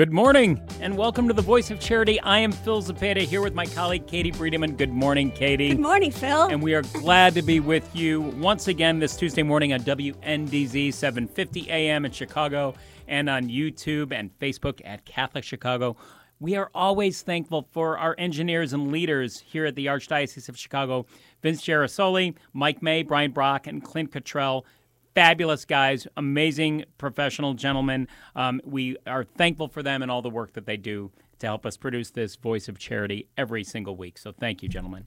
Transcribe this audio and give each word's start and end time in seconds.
Good 0.00 0.14
morning, 0.14 0.58
and 0.80 0.96
welcome 0.96 1.28
to 1.28 1.34
the 1.34 1.42
Voice 1.42 1.70
of 1.70 1.78
Charity. 1.78 2.18
I 2.22 2.38
am 2.38 2.52
Phil 2.52 2.80
Zepeda 2.80 3.18
here 3.18 3.42
with 3.42 3.52
my 3.52 3.66
colleague 3.66 4.06
Katie 4.06 4.32
Bredemann. 4.32 4.78
Good 4.78 4.88
morning, 4.88 5.30
Katie. 5.30 5.68
Good 5.68 5.78
morning, 5.78 6.10
Phil. 6.10 6.44
And 6.44 6.62
we 6.62 6.72
are 6.72 6.80
glad 6.80 7.34
to 7.34 7.42
be 7.42 7.60
with 7.60 7.94
you 7.94 8.22
once 8.22 8.66
again 8.66 8.98
this 8.98 9.14
Tuesday 9.14 9.42
morning 9.42 9.74
on 9.74 9.80
WNDZ 9.80 10.94
750 10.94 11.70
AM 11.70 12.06
in 12.06 12.12
Chicago 12.12 12.72
and 13.08 13.28
on 13.28 13.50
YouTube 13.50 14.10
and 14.10 14.30
Facebook 14.38 14.80
at 14.86 15.04
Catholic 15.04 15.44
Chicago. 15.44 15.98
We 16.38 16.56
are 16.56 16.70
always 16.74 17.20
thankful 17.20 17.68
for 17.70 17.98
our 17.98 18.14
engineers 18.16 18.72
and 18.72 18.90
leaders 18.90 19.38
here 19.40 19.66
at 19.66 19.74
the 19.74 19.84
Archdiocese 19.84 20.48
of 20.48 20.56
Chicago 20.56 21.04
Vince 21.42 21.60
Gerasoli, 21.60 22.36
Mike 22.54 22.82
May, 22.82 23.02
Brian 23.02 23.32
Brock, 23.32 23.66
and 23.66 23.84
Clint 23.84 24.12
Cottrell 24.12 24.64
fabulous 25.14 25.64
guys, 25.64 26.06
amazing 26.16 26.84
professional 26.98 27.54
gentlemen. 27.54 28.08
Um, 28.34 28.60
we 28.64 28.96
are 29.06 29.24
thankful 29.24 29.68
for 29.68 29.82
them 29.82 30.02
and 30.02 30.10
all 30.10 30.22
the 30.22 30.30
work 30.30 30.52
that 30.54 30.66
they 30.66 30.76
do 30.76 31.10
to 31.40 31.46
help 31.46 31.66
us 31.66 31.76
produce 31.76 32.10
this 32.10 32.36
voice 32.36 32.68
of 32.68 32.78
charity 32.78 33.26
every 33.36 33.64
single 33.64 33.96
week. 33.96 34.18
So 34.18 34.32
thank 34.32 34.62
you, 34.62 34.68
gentlemen. 34.68 35.06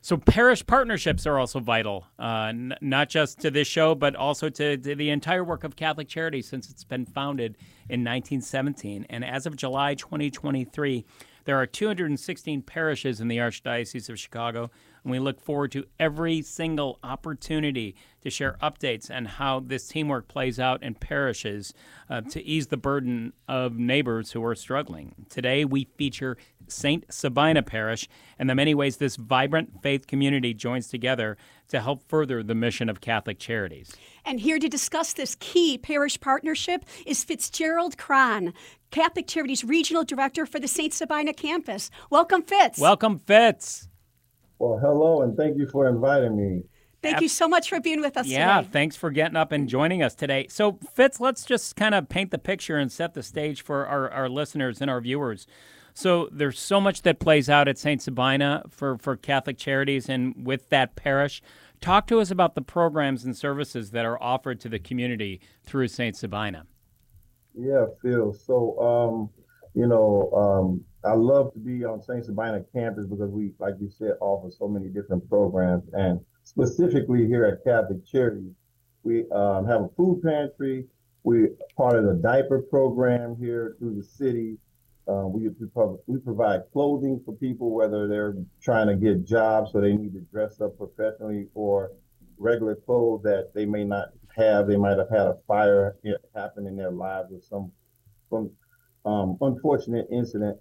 So 0.00 0.16
parish 0.16 0.64
partnerships 0.64 1.26
are 1.26 1.38
also 1.38 1.58
vital, 1.58 2.06
uh, 2.18 2.46
n- 2.50 2.74
not 2.80 3.08
just 3.08 3.40
to 3.40 3.50
this 3.50 3.66
show, 3.66 3.94
but 3.94 4.14
also 4.14 4.48
to, 4.48 4.76
to, 4.76 4.94
the 4.94 5.10
entire 5.10 5.42
work 5.42 5.64
of 5.64 5.74
Catholic 5.76 6.08
Charity 6.08 6.40
since 6.40 6.70
it's 6.70 6.84
been 6.84 7.04
founded 7.04 7.56
in 7.88 8.04
1917. 8.04 9.06
And 9.10 9.24
as 9.24 9.44
of 9.44 9.56
July 9.56 9.94
2023, 9.94 11.04
there 11.44 11.56
are 11.56 11.66
216 11.66 12.62
parishes 12.62 13.20
in 13.20 13.28
the 13.28 13.38
Archdiocese 13.38 14.08
of 14.08 14.18
Chicago, 14.18 14.70
and 15.08 15.12
we 15.12 15.18
look 15.18 15.40
forward 15.40 15.72
to 15.72 15.86
every 15.98 16.42
single 16.42 16.98
opportunity 17.02 17.96
to 18.20 18.28
share 18.28 18.58
updates 18.62 19.10
on 19.10 19.24
how 19.24 19.58
this 19.58 19.88
teamwork 19.88 20.28
plays 20.28 20.60
out 20.60 20.82
in 20.82 20.94
parishes 20.94 21.72
uh, 22.10 22.20
to 22.20 22.44
ease 22.44 22.66
the 22.66 22.76
burden 22.76 23.32
of 23.48 23.78
neighbors 23.78 24.32
who 24.32 24.44
are 24.44 24.54
struggling. 24.54 25.14
Today, 25.30 25.64
we 25.64 25.88
feature 25.96 26.36
St. 26.66 27.06
Sabina 27.10 27.62
Parish 27.62 28.06
and 28.38 28.50
the 28.50 28.54
many 28.54 28.74
ways 28.74 28.98
this 28.98 29.16
vibrant 29.16 29.82
faith 29.82 30.06
community 30.06 30.52
joins 30.52 30.88
together 30.88 31.38
to 31.68 31.80
help 31.80 32.02
further 32.06 32.42
the 32.42 32.54
mission 32.54 32.90
of 32.90 33.00
Catholic 33.00 33.38
Charities. 33.38 33.96
And 34.26 34.38
here 34.38 34.58
to 34.58 34.68
discuss 34.68 35.14
this 35.14 35.38
key 35.40 35.78
parish 35.78 36.20
partnership 36.20 36.84
is 37.06 37.24
Fitzgerald 37.24 37.96
Craan, 37.96 38.52
Catholic 38.90 39.26
Charities 39.26 39.64
Regional 39.64 40.04
Director 40.04 40.44
for 40.44 40.60
the 40.60 40.68
St. 40.68 40.92
Sabina 40.92 41.32
campus. 41.32 41.90
Welcome, 42.10 42.42
Fitz. 42.42 42.78
Welcome, 42.78 43.20
Fitz. 43.20 43.88
Well, 44.58 44.78
hello, 44.78 45.22
and 45.22 45.36
thank 45.36 45.56
you 45.56 45.66
for 45.66 45.88
inviting 45.88 46.36
me. 46.36 46.62
Thank 47.00 47.20
you 47.20 47.28
so 47.28 47.46
much 47.46 47.68
for 47.68 47.80
being 47.80 48.00
with 48.00 48.16
us 48.16 48.26
yeah, 48.26 48.58
today. 48.58 48.70
thanks 48.72 48.96
for 48.96 49.10
getting 49.10 49.36
up 49.36 49.52
and 49.52 49.68
joining 49.68 50.02
us 50.02 50.16
today. 50.16 50.46
So, 50.48 50.80
Fitz, 50.94 51.20
let's 51.20 51.44
just 51.44 51.76
kind 51.76 51.94
of 51.94 52.08
paint 52.08 52.32
the 52.32 52.38
picture 52.38 52.76
and 52.76 52.90
set 52.90 53.14
the 53.14 53.22
stage 53.22 53.62
for 53.62 53.86
our, 53.86 54.10
our 54.10 54.28
listeners 54.28 54.80
and 54.80 54.90
our 54.90 55.00
viewers. 55.00 55.46
So, 55.94 56.28
there's 56.32 56.58
so 56.58 56.80
much 56.80 57.02
that 57.02 57.20
plays 57.20 57.48
out 57.48 57.68
at 57.68 57.78
St. 57.78 58.02
Sabina 58.02 58.64
for, 58.68 58.98
for 58.98 59.16
Catholic 59.16 59.58
Charities 59.58 60.08
and 60.08 60.44
with 60.44 60.70
that 60.70 60.96
parish. 60.96 61.40
Talk 61.80 62.08
to 62.08 62.18
us 62.18 62.32
about 62.32 62.56
the 62.56 62.62
programs 62.62 63.24
and 63.24 63.36
services 63.36 63.92
that 63.92 64.04
are 64.04 64.20
offered 64.20 64.58
to 64.60 64.68
the 64.68 64.80
community 64.80 65.40
through 65.64 65.86
St. 65.86 66.16
Sabina. 66.16 66.66
Yeah, 67.54 67.86
Phil. 68.02 68.32
So, 68.32 68.78
um, 68.80 69.30
you 69.78 69.86
know, 69.86 70.32
um, 70.32 70.84
I 71.04 71.14
love 71.14 71.52
to 71.52 71.60
be 71.60 71.84
on 71.84 72.02
St. 72.02 72.24
Sabina 72.24 72.64
campus 72.74 73.06
because 73.06 73.30
we, 73.30 73.52
like 73.60 73.74
you 73.80 73.88
said, 73.88 74.14
offer 74.20 74.50
so 74.50 74.66
many 74.66 74.88
different 74.88 75.28
programs. 75.28 75.84
And 75.92 76.18
specifically 76.42 77.28
here 77.28 77.44
at 77.44 77.62
Catholic 77.62 78.04
Charities, 78.04 78.50
we 79.04 79.24
um, 79.30 79.68
have 79.68 79.82
a 79.82 79.88
food 79.96 80.20
pantry. 80.24 80.86
We're 81.22 81.50
part 81.76 81.94
of 81.94 82.06
the 82.06 82.14
diaper 82.14 82.58
program 82.58 83.36
here 83.38 83.76
through 83.78 83.94
the 83.94 84.02
city. 84.02 84.58
Uh, 85.06 85.28
we, 85.28 85.48
we 86.08 86.18
provide 86.18 86.62
clothing 86.72 87.22
for 87.24 87.32
people, 87.36 87.70
whether 87.70 88.08
they're 88.08 88.34
trying 88.60 88.88
to 88.88 88.96
get 88.96 89.24
jobs, 89.24 89.70
so 89.70 89.80
they 89.80 89.94
need 89.94 90.12
to 90.14 90.20
dress 90.22 90.60
up 90.60 90.76
professionally, 90.76 91.46
or 91.54 91.92
regular 92.36 92.74
clothes 92.74 93.22
that 93.22 93.52
they 93.54 93.64
may 93.64 93.84
not 93.84 94.08
have. 94.36 94.66
They 94.66 94.76
might 94.76 94.98
have 94.98 95.08
had 95.08 95.28
a 95.28 95.36
fire 95.46 95.96
happen 96.34 96.66
in 96.66 96.76
their 96.76 96.90
lives 96.90 97.32
or 97.32 97.40
some, 97.40 97.70
some 98.28 98.50
um, 99.08 99.38
unfortunate 99.40 100.06
incident. 100.12 100.58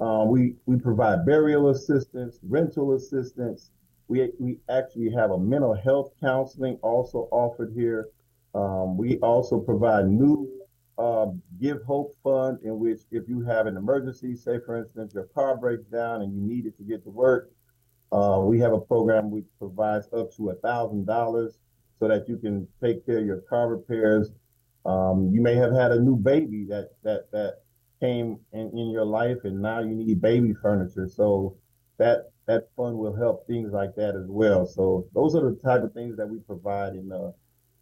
Um, 0.00 0.28
we 0.28 0.54
we 0.66 0.76
provide 0.76 1.26
burial 1.26 1.70
assistance, 1.70 2.38
rental 2.42 2.94
assistance. 2.94 3.70
We 4.08 4.30
we 4.38 4.58
actually 4.70 5.10
have 5.10 5.32
a 5.32 5.38
mental 5.38 5.74
health 5.74 6.12
counseling 6.20 6.78
also 6.82 7.28
offered 7.32 7.72
here. 7.74 8.08
Um, 8.54 8.96
we 8.96 9.18
also 9.18 9.58
provide 9.58 10.06
new 10.08 10.48
uh, 10.98 11.26
Give 11.60 11.82
Hope 11.82 12.16
Fund, 12.22 12.58
in 12.62 12.78
which 12.78 13.00
if 13.10 13.28
you 13.28 13.40
have 13.42 13.66
an 13.66 13.76
emergency, 13.76 14.36
say 14.36 14.58
for 14.64 14.76
instance 14.76 15.14
your 15.14 15.24
car 15.24 15.56
breaks 15.56 15.86
down 15.86 16.22
and 16.22 16.32
you 16.34 16.40
need 16.40 16.66
it 16.66 16.76
to 16.76 16.84
get 16.84 17.02
to 17.04 17.10
work, 17.10 17.50
uh, 18.12 18.40
we 18.44 18.60
have 18.60 18.72
a 18.72 18.80
program 18.80 19.30
which 19.30 19.46
provides 19.58 20.06
up 20.12 20.32
to 20.36 20.50
a 20.50 20.54
thousand 20.56 21.06
dollars 21.06 21.58
so 21.98 22.06
that 22.06 22.28
you 22.28 22.36
can 22.36 22.68
take 22.82 23.04
care 23.06 23.18
of 23.18 23.26
your 23.26 23.40
car 23.48 23.68
repairs. 23.68 24.30
Um, 24.84 25.30
you 25.32 25.40
may 25.40 25.54
have 25.54 25.72
had 25.72 25.92
a 25.92 26.00
new 26.00 26.16
baby 26.16 26.64
that 26.68 26.90
that 27.02 27.30
that 27.32 27.61
came 28.02 28.38
in, 28.52 28.70
in 28.76 28.90
your 28.90 29.04
life, 29.04 29.38
and 29.44 29.60
now 29.62 29.80
you 29.80 29.94
need 29.94 30.20
baby 30.20 30.52
furniture. 30.60 31.08
So 31.08 31.56
that 31.98 32.32
that 32.46 32.68
fund 32.76 32.98
will 32.98 33.14
help 33.14 33.46
things 33.46 33.72
like 33.72 33.94
that 33.94 34.16
as 34.16 34.26
well. 34.26 34.66
So 34.66 35.06
those 35.14 35.36
are 35.36 35.48
the 35.48 35.56
type 35.56 35.82
of 35.82 35.92
things 35.92 36.16
that 36.16 36.28
we 36.28 36.38
provide 36.40 36.94
in 36.94 37.08
the 37.08 37.32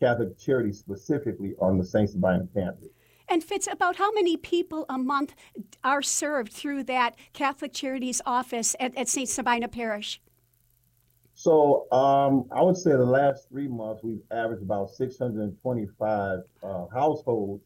Catholic 0.00 0.38
Charity 0.38 0.72
specifically 0.72 1.54
on 1.60 1.78
the 1.78 1.84
St. 1.84 2.10
Sabina 2.10 2.46
campus. 2.54 2.88
And 3.28 3.42
Fitz, 3.42 3.68
about 3.70 3.96
how 3.96 4.12
many 4.12 4.36
people 4.36 4.84
a 4.88 4.98
month 4.98 5.34
are 5.82 6.02
served 6.02 6.52
through 6.52 6.84
that 6.84 7.14
Catholic 7.32 7.72
Charities 7.72 8.20
office 8.26 8.76
at, 8.80 8.94
at 8.96 9.08
St. 9.08 9.28
Sabina 9.28 9.68
Parish? 9.68 10.20
So 11.34 11.90
um, 11.90 12.46
I 12.50 12.60
would 12.60 12.76
say 12.76 12.90
the 12.90 12.98
last 12.98 13.48
three 13.48 13.68
months 13.68 14.02
we've 14.02 14.20
averaged 14.30 14.62
about 14.62 14.90
625 14.90 16.40
uh, 16.62 16.86
households, 16.92 17.62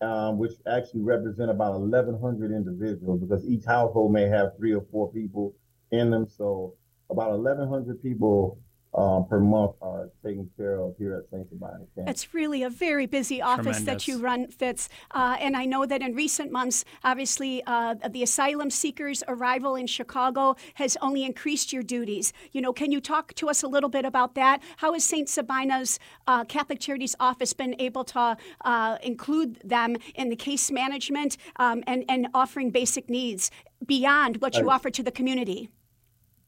um, 0.00 0.38
which 0.38 0.52
actually 0.66 1.02
represent 1.02 1.50
about 1.50 1.80
1,100 1.80 2.52
individuals 2.52 3.20
because 3.20 3.46
each 3.46 3.64
household 3.64 4.12
may 4.12 4.28
have 4.28 4.56
three 4.56 4.72
or 4.74 4.84
four 4.90 5.12
people 5.12 5.54
in 5.90 6.10
them. 6.10 6.26
So 6.28 6.74
about 7.10 7.30
1,100 7.32 8.02
people 8.02 8.60
um, 8.94 9.26
per 9.26 9.38
month 9.38 9.72
are 9.82 10.10
taken 10.24 10.50
care 10.56 10.80
of 10.80 10.96
here 10.98 11.16
at 11.16 11.30
St. 11.30 11.48
Sabina 11.48 11.80
It's 12.08 12.32
really 12.32 12.62
a 12.62 12.70
very 12.70 13.06
busy 13.06 13.42
office 13.42 13.76
Tremendous. 13.76 13.84
that 13.84 14.08
you 14.08 14.18
run, 14.18 14.48
Fitz. 14.48 14.88
Uh, 15.10 15.36
and 15.38 15.56
I 15.56 15.66
know 15.66 15.86
that 15.86 16.02
in 16.02 16.14
recent 16.14 16.50
months, 16.50 16.84
obviously, 17.04 17.62
uh, 17.66 17.94
the 18.08 18.22
asylum 18.22 18.70
seekers' 18.70 19.22
arrival 19.28 19.76
in 19.76 19.86
Chicago 19.86 20.56
has 20.74 20.96
only 21.02 21.24
increased 21.24 21.72
your 21.72 21.82
duties. 21.82 22.32
You 22.52 22.60
know, 22.60 22.72
can 22.72 22.90
you 22.90 23.00
talk 23.00 23.34
to 23.34 23.48
us 23.48 23.62
a 23.62 23.68
little 23.68 23.90
bit 23.90 24.04
about 24.04 24.34
that? 24.34 24.62
How 24.78 24.94
has 24.94 25.04
St. 25.04 25.28
Sabina's 25.28 25.98
uh, 26.26 26.44
Catholic 26.44 26.80
Charities 26.80 27.14
office 27.20 27.52
been 27.52 27.76
able 27.78 28.04
to 28.04 28.36
uh, 28.64 28.98
include 29.02 29.60
them 29.64 29.96
in 30.14 30.28
the 30.28 30.36
case 30.36 30.70
management 30.70 31.36
um, 31.56 31.84
and, 31.86 32.04
and 32.08 32.28
offering 32.34 32.70
basic 32.70 33.10
needs 33.10 33.50
beyond 33.86 34.40
what 34.40 34.56
you 34.56 34.70
offer 34.70 34.90
to 34.90 35.02
the 35.02 35.12
community? 35.12 35.70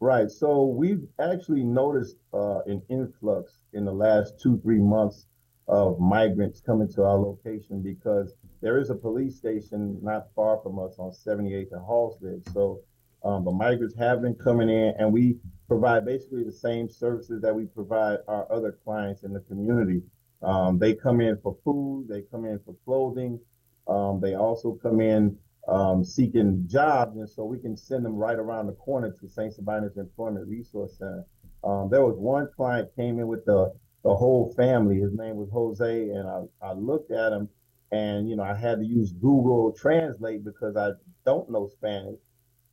Right. 0.03 0.31
So 0.31 0.65
we've 0.65 1.07
actually 1.19 1.63
noticed 1.63 2.17
uh, 2.33 2.61
an 2.61 2.81
influx 2.89 3.53
in 3.75 3.85
the 3.85 3.93
last 3.93 4.41
two, 4.41 4.59
three 4.63 4.81
months 4.81 5.27
of 5.69 6.01
migrants 6.01 6.63
coming 6.63 6.89
to 6.95 7.03
our 7.03 7.19
location 7.19 7.83
because 7.83 8.33
there 8.63 8.79
is 8.79 8.89
a 8.89 8.95
police 8.95 9.37
station 9.37 9.99
not 10.03 10.29
far 10.35 10.59
from 10.63 10.79
us 10.79 10.97
on 10.99 11.11
78th 11.11 11.73
and 11.73 11.83
Halsted. 11.83 12.51
So 12.55 12.81
um, 13.23 13.45
the 13.45 13.51
migrants 13.51 13.95
have 13.97 14.23
been 14.23 14.35
coming 14.35 14.71
in 14.71 14.95
and 14.99 15.13
we 15.13 15.37
provide 15.69 16.07
basically 16.07 16.45
the 16.45 16.53
same 16.53 16.89
services 16.89 17.43
that 17.43 17.55
we 17.55 17.67
provide 17.67 18.21
our 18.27 18.51
other 18.51 18.79
clients 18.83 19.23
in 19.23 19.35
the 19.35 19.41
community. 19.41 20.01
Um, 20.43 20.79
they 20.79 20.95
come 20.95 21.21
in 21.21 21.37
for 21.43 21.59
food, 21.63 22.07
they 22.09 22.23
come 22.23 22.47
in 22.47 22.59
for 22.65 22.75
clothing, 22.87 23.39
um, 23.87 24.19
they 24.19 24.35
also 24.35 24.79
come 24.83 25.03
in 25.03 25.37
um, 25.69 26.05
seeking 26.05 26.67
jobs, 26.67 27.17
and 27.17 27.29
so 27.29 27.45
we 27.45 27.59
can 27.59 27.77
send 27.77 28.05
them 28.05 28.15
right 28.15 28.39
around 28.39 28.67
the 28.67 28.73
corner 28.73 29.11
to 29.11 29.29
St. 29.29 29.55
Sabina's 29.55 29.97
Employment 29.97 30.49
Resource 30.49 30.99
Center. 30.99 31.25
Um, 31.63 31.89
there 31.91 32.05
was 32.05 32.17
one 32.17 32.49
client 32.57 32.89
came 32.97 33.19
in 33.19 33.27
with 33.29 33.45
the 33.45 33.73
the 34.03 34.15
whole 34.15 34.53
family. 34.57 34.99
His 34.99 35.13
name 35.13 35.37
was 35.37 35.51
Jose, 35.51 36.09
and 36.09 36.27
I, 36.27 36.43
I 36.63 36.73
looked 36.73 37.11
at 37.11 37.33
him, 37.33 37.49
and 37.93 38.29
you 38.29 38.37
know 38.37 38.43
I 38.43 38.55
had 38.55 38.79
to 38.79 38.85
use 38.87 39.13
Google 39.13 39.73
Translate 39.73 40.45
because 40.45 40.77
I 40.77 40.93
don't 41.25 41.51
know 41.51 41.69
Spanish. 41.69 42.19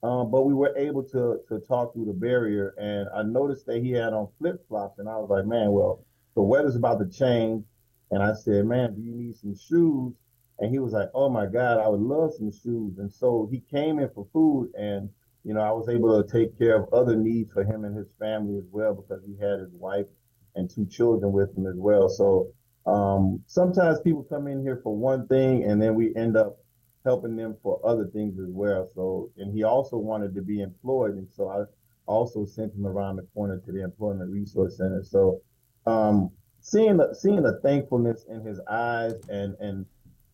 Um, 0.04 0.30
but 0.31 0.44
we 0.44 0.54
were 0.54 0.75
able 0.78 1.04
to 1.04 1.40
to 1.50 1.60
talk 1.68 1.94
through 1.94 2.06
the 2.06 2.13
barrier, 2.13 2.74
and 2.78 3.10
I 3.13 3.24
noticed 3.24 3.66
that 3.66 3.83
he 3.83 3.92
had 3.92 4.13
on 4.13 4.30
flip 4.40 4.66
flops, 4.68 5.00
and 5.00 5.10
I 5.10 5.18
was 5.18 5.30
like, 5.30 5.45
man, 5.45 5.72
well, 5.72 6.06
the 6.36 6.42
weather's 6.42 6.75
about 6.75 7.00
to 7.00 7.10
change, 7.10 7.66
and 8.12 8.24
I 8.24 8.33
said, 8.33 8.66
man, 8.66 8.95
do 8.95 9.01
you 9.01 9.13
need 9.13 9.36
some 9.36 9.56
shoes? 9.56 10.13
And 10.59 10.71
he 10.71 10.80
was 10.80 10.94
like, 10.94 11.09
oh 11.13 11.30
my 11.30 11.45
God, 11.45 11.80
I 11.80 11.88
would 11.88 12.01
love 12.01 12.33
some 12.33 12.51
shoes. 12.51 12.98
And 12.98 13.12
so 13.12 13.48
he 13.51 13.59
came 13.71 14.00
in 14.00 14.09
for 14.15 14.27
food, 14.33 14.71
and 14.75 15.09
you 15.44 15.54
know 15.54 15.62
I 15.62 15.71
was 15.71 15.88
able 15.88 16.21
to 16.21 16.30
take 16.30 16.57
care 16.57 16.81
of 16.81 16.94
other 16.94 17.15
needs 17.15 17.51
for 17.54 17.63
him 17.63 17.86
and 17.86 17.95
his 17.95 18.07
family 18.19 18.57
as 18.57 18.65
well 18.71 18.94
because 18.95 19.24
he 19.25 19.36
had 19.39 19.59
his 19.59 19.71
wife 19.74 20.07
and 20.56 20.69
two 20.69 20.86
children 20.86 21.31
with 21.31 21.56
him 21.56 21.68
as 21.68 21.75
well. 21.77 22.09
So 22.09 22.51
um, 22.88 23.44
sometimes 23.48 24.00
people 24.01 24.24
come 24.24 24.48
in 24.48 24.62
here 24.62 24.80
for 24.83 24.95
one 24.95 25.27
thing, 25.27 25.63
and 25.65 25.81
then 25.81 25.94
we 25.95 26.15
end 26.15 26.38
up 26.38 26.57
helping 27.04 27.36
them 27.36 27.56
for 27.62 27.80
other 27.86 28.07
things 28.07 28.39
as 28.39 28.50
well. 28.50 28.89
So, 28.94 29.30
and 29.38 29.54
he 29.54 29.63
also 29.63 29.98
wanted 29.98 30.33
to 30.36 30.42
be 30.42 30.62
employed, 30.62 31.15
and 31.15 31.27
so 31.31 31.50
I 31.50 31.63
also 32.06 32.45
sent 32.45 32.74
him 32.74 32.88
around 32.88 33.18
the 33.18 33.27
corner 33.33 33.59
to 33.65 33.71
the 33.71 33.83
Employment 33.83 34.31
Resource 34.31 34.77
Center. 34.77 35.04
So, 35.04 35.42
um, 35.86 36.31
seeing 36.62 36.98
the 36.98 37.13
seeing 37.13 37.44
the 37.44 37.59
thankfulness 37.62 38.25
in 38.30 38.42
his 38.42 38.59
eyes, 38.69 39.13
and 39.30 39.56
and 39.59 39.86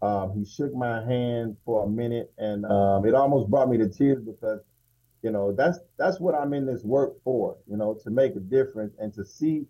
um, 0.03 0.33
he 0.37 0.43
shook 0.43 0.73
my 0.75 1.01
hand 1.05 1.55
for 1.65 1.85
a 1.85 1.89
minute, 1.89 2.33
and 2.37 2.65
um, 2.65 3.05
it 3.05 3.15
almost 3.15 3.49
brought 3.49 3.69
me 3.69 3.77
to 3.77 3.87
tears 3.87 4.21
because 4.21 4.59
you 5.21 5.31
know 5.31 5.53
that's 5.53 5.79
that's 5.97 6.19
what 6.19 6.35
I'm 6.35 6.53
in 6.53 6.65
this 6.65 6.83
work 6.83 7.13
for. 7.23 7.55
You 7.69 7.77
know, 7.77 7.93
to 8.03 8.09
make 8.09 8.35
a 8.35 8.41
difference 8.41 8.93
and 8.99 9.13
to 9.13 9.23
see 9.23 9.65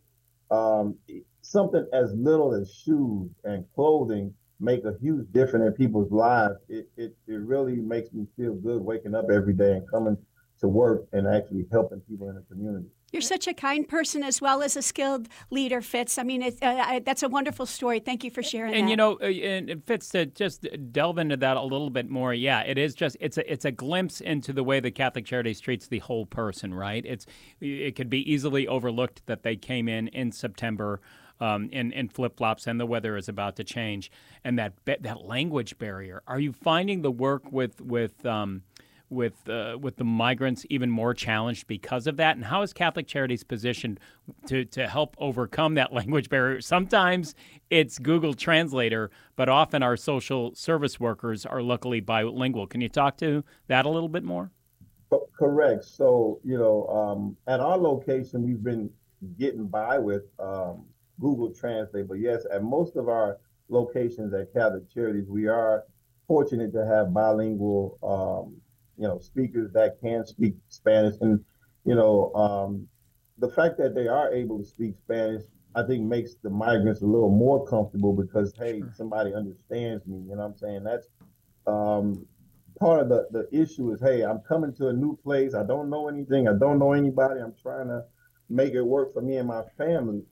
um, 0.50 0.95
something 1.41 1.85
as 1.94 2.12
little 2.13 2.56
as 2.56 2.74
shoes 2.74 3.30
and 3.44 3.63
clothing 3.75 4.33
make 4.59 4.85
a 4.85 4.95
huge 5.01 5.31
difference 5.31 5.65
in 5.68 5.74
people's 5.74 6.12
lives, 6.12 6.56
it, 6.69 6.89
it, 6.97 7.15
it 7.27 7.39
really 7.41 7.75
makes 7.75 8.12
me 8.13 8.25
feel 8.38 8.53
good 8.56 8.81
waking 8.81 9.13
up 9.13 9.25
every 9.29 9.53
day 9.53 9.74
and 9.74 9.89
coming 9.89 10.18
to 10.59 10.68
work 10.68 11.06
and 11.12 11.27
actually 11.27 11.65
helping 11.71 12.00
people 12.01 12.29
in 12.29 12.36
the 12.36 12.41
community. 12.50 12.88
You're 13.13 13.21
such 13.21 13.48
a 13.48 13.54
kind 13.54 13.88
person 13.88 14.24
as 14.24 14.42
well 14.42 14.63
as 14.63 14.75
a 14.75 14.81
skilled 14.81 15.30
leader, 15.51 15.81
Fitz. 15.81 16.18
I 16.18 16.24
mean, 16.24 16.42
it, 16.42 16.57
uh, 16.63 16.83
I, 16.83 17.00
that's 17.00 17.21
a 17.21 17.30
wonderful 17.30 17.68
story. 17.68 18.00
Thank 18.00 18.24
you 18.24 18.31
for 18.31 18.42
sharing 18.42 18.74
and 18.74 18.88
that. 18.88 18.89
you 18.89 18.98
know, 18.98 19.19
uh, 19.21 19.25
and 19.25 19.83
Fitz 19.86 20.10
to 20.10 20.25
just 20.25 20.68
delve 20.92 21.19
into 21.19 21.38
that 21.38 21.56
a 21.56 21.62
little 21.62 21.92
bit 21.92 22.10
more. 22.10 22.33
Yeah, 22.33 22.62
it 22.62 22.80
is 22.80 22.95
just 22.95 23.15
it's 23.19 23.38
a 23.38 23.54
it's 23.54 23.65
a 23.65 23.71
glimpse 23.71 24.19
into 24.19 24.51
the 24.51 24.63
way 24.63 24.80
the 24.80 24.89
Catholic 24.89 25.25
Charities 25.25 25.60
treats 25.60 25.88
the 25.88 26.00
whole 26.00 26.25
person. 26.25 26.74
Right? 26.74 27.06
It's 27.06 27.27
it 27.62 27.95
could 27.95 28.10
be 28.10 28.30
easily 28.31 28.68
overlooked 28.68 29.25
that 29.27 29.44
they 29.44 29.56
came 29.57 29.88
in 29.88 30.07
in 30.07 30.31
September 30.31 31.00
um, 31.39 31.69
in, 31.71 31.92
in 31.92 32.10
flip 32.10 32.38
flops, 32.38 32.65
and 32.65 32.80
the 32.80 32.86
weather 32.86 33.18
is 33.18 33.30
about 33.30 33.56
to 33.57 33.63
change. 33.63 34.12
And 34.44 34.57
that 34.57 34.74
that 34.86 35.24
language 35.24 35.77
barrier. 35.77 36.24
Are 36.27 36.39
you 36.39 36.51
finding 36.51 37.04
the 37.04 37.12
work 37.12 37.51
with 37.51 37.80
with 37.80 38.25
um, 38.25 38.63
with 39.13 39.48
uh, 39.50 39.77
with 39.80 39.98
the 39.98 40.04
migrants 40.04 40.65
even 40.69 40.89
more 40.89 41.13
challenged 41.13 41.68
because 41.68 42.07
of 42.07 42.18
that? 42.18 42.36
And 42.36 42.45
how 42.45 42.62
is 42.62 42.74
Catholic 42.74 43.07
Charities 43.07 43.44
positioned 43.44 44.00
to 44.48 44.65
to 44.65 44.88
help 44.88 45.15
overcome 45.19 45.75
that 45.75 45.94
language 46.00 46.30
barrier? 46.30 46.62
Sometimes 46.62 47.36
it's 47.69 48.00
Google 48.00 48.33
Translator, 48.33 49.12
but 49.36 49.50
often 49.50 49.83
our 49.83 49.98
social 49.98 50.54
service 50.56 51.00
workers 51.00 51.45
are 51.45 51.62
luckily 51.62 52.00
bilingual. 52.00 52.68
Can 52.68 52.81
you 52.81 52.89
talk 52.89 53.18
to 53.18 53.44
that 53.68 53.86
a 53.86 53.89
little 53.89 54.10
bit 54.10 54.24
more? 54.24 54.51
Correct. 55.38 55.86
So 55.86 56.39
you 56.44 56.57
know, 56.57 56.88
um, 56.88 57.38
at 57.48 57.60
our 57.60 57.77
location, 57.77 58.44
we've 58.44 58.63
been 58.63 58.89
getting 59.38 59.68
by 59.68 59.98
with 60.00 60.24
um, 60.39 60.86
Google 61.19 61.54
Translate. 61.54 62.07
But 62.07 62.19
yes, 62.19 62.45
at 62.51 62.63
most 62.63 62.95
of 62.95 63.07
our 63.07 63.38
locations 63.69 64.33
at 64.33 64.54
Catholic 64.54 64.89
Charities, 64.89 65.27
we 65.30 65.48
are 65.48 65.86
fortunate 66.27 66.71
to 66.74 66.86
have 66.86 67.13
bilingual, 67.13 67.98
um, 68.04 68.56
you 68.97 69.07
know, 69.07 69.19
speakers 69.19 69.71
that 69.73 69.99
can 70.01 70.25
speak 70.25 70.55
Spanish. 70.69 71.15
And, 71.21 71.43
you 71.85 71.95
know, 71.95 72.33
um, 72.33 72.87
the 73.37 73.49
fact 73.49 73.77
that 73.77 73.95
they 73.95 74.07
are 74.07 74.31
able 74.33 74.59
to 74.59 74.65
speak 74.65 74.95
Spanish, 74.97 75.43
I 75.75 75.83
think 75.83 76.03
makes 76.03 76.35
the 76.41 76.49
migrants 76.49 77.01
a 77.01 77.05
little 77.05 77.29
more 77.29 77.65
comfortable 77.67 78.13
because, 78.13 78.53
hey, 78.57 78.79
sure. 78.79 78.93
somebody 78.95 79.33
understands 79.33 80.05
me. 80.05 80.17
You 80.17 80.35
know 80.35 80.43
what 80.43 80.45
I'm 80.45 80.57
saying? 80.57 80.83
That's 80.83 81.07
um, 81.65 82.25
part 82.79 83.01
of 83.01 83.09
the, 83.09 83.27
the 83.31 83.47
issue 83.51 83.91
is, 83.91 83.99
hey, 84.01 84.23
I'm 84.23 84.39
coming 84.39 84.73
to 84.75 84.89
a 84.89 84.93
new 84.93 85.17
place. 85.23 85.55
I 85.55 85.63
don't 85.63 85.89
know 85.89 86.07
anything. 86.07 86.47
I 86.47 86.53
don't 86.53 86.79
know 86.79 86.93
anybody. 86.93 87.41
I'm 87.41 87.55
trying 87.61 87.87
to 87.87 88.03
make 88.49 88.73
it 88.73 88.83
work 88.83 89.13
for 89.13 89.21
me 89.21 89.37
and 89.37 89.47
my 89.47 89.63
family 89.77 90.23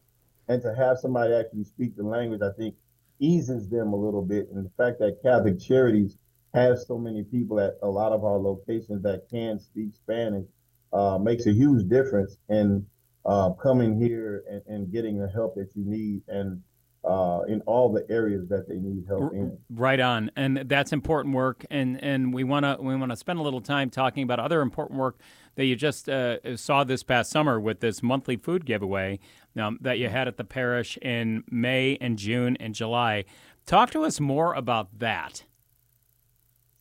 and 0.47 0.61
to 0.61 0.75
have 0.75 0.97
somebody 0.97 1.33
actually 1.33 1.63
speak 1.63 1.95
the 1.95 2.03
language, 2.03 2.41
I 2.41 2.51
think 2.57 2.75
eases 3.19 3.69
them 3.69 3.93
a 3.93 3.95
little 3.95 4.21
bit. 4.21 4.49
And 4.53 4.65
the 4.65 4.71
fact 4.71 4.99
that 4.99 5.21
Catholic 5.23 5.59
Charities 5.59 6.17
has 6.53 6.85
so 6.87 6.97
many 6.97 7.23
people 7.23 7.59
at 7.59 7.77
a 7.81 7.87
lot 7.87 8.11
of 8.11 8.23
our 8.23 8.37
locations 8.37 9.01
that 9.03 9.23
can 9.29 9.59
speak 9.59 9.93
Spanish 9.95 10.45
uh, 10.93 11.17
makes 11.17 11.45
a 11.45 11.53
huge 11.53 11.87
difference 11.87 12.37
in 12.49 12.85
uh, 13.25 13.51
coming 13.51 13.99
here 14.01 14.43
and, 14.49 14.61
and, 14.67 14.91
getting 14.91 15.19
the 15.19 15.29
help 15.29 15.53
that 15.55 15.69
you 15.75 15.85
need 15.85 16.21
and 16.27 16.61
uh, 17.03 17.41
in 17.47 17.61
all 17.61 17.91
the 17.91 18.05
areas 18.13 18.47
that 18.49 18.67
they 18.67 18.75
need 18.75 19.03
help 19.07 19.33
in. 19.33 19.57
Right 19.69 19.99
on, 19.99 20.31
and 20.35 20.57
that's 20.65 20.91
important 20.91 21.35
work. 21.35 21.65
And 21.69 22.03
and 22.03 22.33
we 22.33 22.43
want 22.43 22.65
to 22.65 22.77
we 22.79 22.95
want 22.95 23.11
to 23.11 23.15
spend 23.15 23.39
a 23.39 23.41
little 23.41 23.61
time 23.61 23.89
talking 23.89 24.23
about 24.23 24.39
other 24.39 24.61
important 24.61 24.99
work 24.99 25.19
that 25.55 25.65
you 25.65 25.75
just 25.75 26.09
uh, 26.09 26.57
saw 26.57 26.83
this 26.83 27.03
past 27.03 27.31
summer 27.31 27.59
with 27.59 27.79
this 27.79 28.03
monthly 28.03 28.37
food 28.37 28.65
giveaway 28.65 29.19
um, 29.59 29.77
that 29.81 29.99
you 29.99 30.09
had 30.09 30.27
at 30.27 30.37
the 30.37 30.43
parish 30.43 30.97
in 30.97 31.43
May 31.49 31.97
and 31.99 32.17
June 32.17 32.55
and 32.59 32.73
July. 32.73 33.25
Talk 33.65 33.91
to 33.91 34.03
us 34.03 34.19
more 34.19 34.53
about 34.53 34.99
that. 34.99 35.43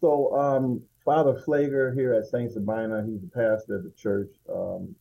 So, 0.00 0.34
um, 0.34 0.82
Father 1.04 1.34
Pfleger 1.46 1.94
here 1.94 2.14
at 2.14 2.26
St. 2.26 2.52
Sabina, 2.52 3.04
he's 3.06 3.20
the 3.20 3.30
pastor 3.34 3.76
of 3.76 3.84
the 3.84 3.92
church, 3.96 4.30
um, 4.52 4.94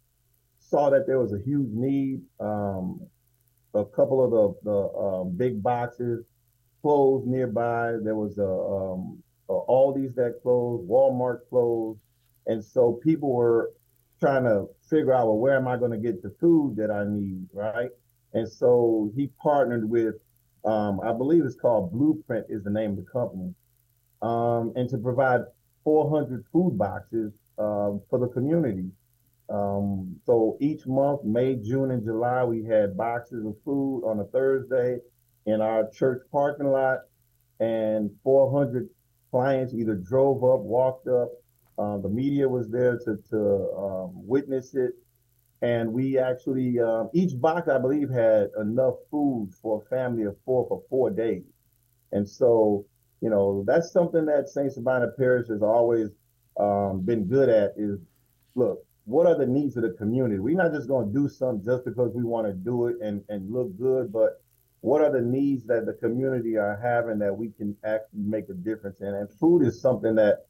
saw 0.59 0.89
that 0.89 1.07
there 1.07 1.19
was 1.19 1.33
a 1.33 1.39
huge 1.39 1.71
need. 1.71 2.21
Um, 2.39 3.01
a 3.73 3.85
couple 3.85 4.23
of 4.23 4.31
the, 4.31 4.69
the 4.71 4.97
um, 4.97 5.37
big 5.37 5.61
boxes 5.61 6.25
closed 6.81 7.27
nearby. 7.27 7.93
There 8.03 8.15
was 8.15 8.37
a, 8.37 8.43
um, 8.43 9.21
a 9.49 9.59
Aldi's 9.69 10.15
that 10.15 10.39
closed, 10.41 10.87
Walmart 10.89 11.41
closed. 11.49 11.99
And 12.47 12.63
so 12.63 12.99
people 13.03 13.33
were 13.33 13.71
trying 14.19 14.43
to 14.43 14.67
figure 14.89 15.13
out, 15.13 15.27
well, 15.27 15.37
where 15.37 15.55
am 15.55 15.67
I 15.67 15.77
going 15.77 15.91
to 15.91 15.97
get 15.97 16.21
the 16.21 16.33
food 16.39 16.75
that 16.77 16.89
I 16.89 17.05
need, 17.07 17.47
right? 17.53 17.89
And 18.33 18.49
so 18.49 19.11
he 19.15 19.27
partnered 19.41 19.89
with, 19.89 20.15
um, 20.65 20.99
I 21.01 21.13
believe 21.13 21.45
it's 21.45 21.55
called 21.55 21.91
Blueprint 21.91 22.47
is 22.49 22.63
the 22.63 22.69
name 22.69 22.91
of 22.91 22.97
the 22.97 23.03
company, 23.03 23.53
um, 24.21 24.73
and 24.75 24.89
to 24.89 24.97
provide 24.97 25.41
400 25.83 26.45
food 26.51 26.77
boxes 26.77 27.33
uh, 27.57 27.91
for 28.09 28.19
the 28.19 28.27
community. 28.27 28.89
Um, 29.49 30.15
so 30.25 30.57
each 30.59 30.85
month, 30.85 31.23
May, 31.23 31.55
June, 31.55 31.91
and 31.91 32.03
July, 32.03 32.43
we 32.43 32.63
had 32.63 32.95
boxes 32.95 33.45
of 33.45 33.55
food 33.65 34.03
on 34.05 34.19
a 34.19 34.25
Thursday 34.25 34.99
in 35.45 35.61
our 35.61 35.89
church 35.89 36.21
parking 36.31 36.67
lot, 36.67 36.99
and 37.59 38.11
400 38.23 38.87
clients 39.31 39.73
either 39.73 39.95
drove 39.95 40.43
up, 40.43 40.59
walked 40.59 41.07
up, 41.07 41.31
uh, 41.79 41.97
the 41.97 42.09
media 42.09 42.47
was 42.47 42.69
there 42.69 42.97
to, 42.97 43.17
to 43.29 43.71
um, 43.77 44.11
witness 44.13 44.75
it. 44.75 44.91
And 45.61 45.93
we 45.93 46.17
actually, 46.17 46.79
um, 46.79 47.09
each 47.13 47.39
box, 47.39 47.69
I 47.69 47.77
believe, 47.77 48.09
had 48.09 48.49
enough 48.59 48.95
food 49.09 49.51
for 49.61 49.81
a 49.81 49.85
family 49.89 50.23
of 50.23 50.35
four 50.45 50.67
for 50.67 50.83
four 50.89 51.09
days. 51.09 51.43
And 52.11 52.27
so, 52.27 52.85
you 53.21 53.29
know, 53.29 53.63
that's 53.67 53.91
something 53.91 54.25
that 54.25 54.49
St. 54.49 54.71
Sabina 54.71 55.07
Parish 55.17 55.47
has 55.49 55.61
always 55.61 56.09
um, 56.59 57.01
been 57.01 57.25
good 57.25 57.49
at 57.49 57.73
is, 57.77 57.99
look, 58.55 58.85
what 59.05 59.25
are 59.25 59.37
the 59.37 59.45
needs 59.45 59.75
of 59.75 59.83
the 59.83 59.91
community? 59.91 60.39
We're 60.39 60.55
not 60.55 60.71
just 60.71 60.87
going 60.87 61.11
to 61.11 61.13
do 61.13 61.27
something 61.27 61.65
just 61.65 61.83
because 61.83 62.13
we 62.13 62.23
want 62.23 62.47
to 62.47 62.53
do 62.53 62.87
it 62.87 62.97
and, 63.01 63.23
and 63.29 63.51
look 63.51 63.77
good, 63.77 64.11
but 64.11 64.41
what 64.81 65.01
are 65.01 65.11
the 65.11 65.21
needs 65.21 65.65
that 65.65 65.85
the 65.85 65.93
community 65.93 66.57
are 66.57 66.79
having 66.81 67.19
that 67.19 67.35
we 67.35 67.49
can 67.49 67.75
actually 67.83 68.21
make 68.21 68.47
a 68.49 68.53
difference 68.53 69.01
in? 69.01 69.07
And 69.07 69.29
food 69.29 69.65
is 69.65 69.81
something 69.81 70.15
that 70.15 70.45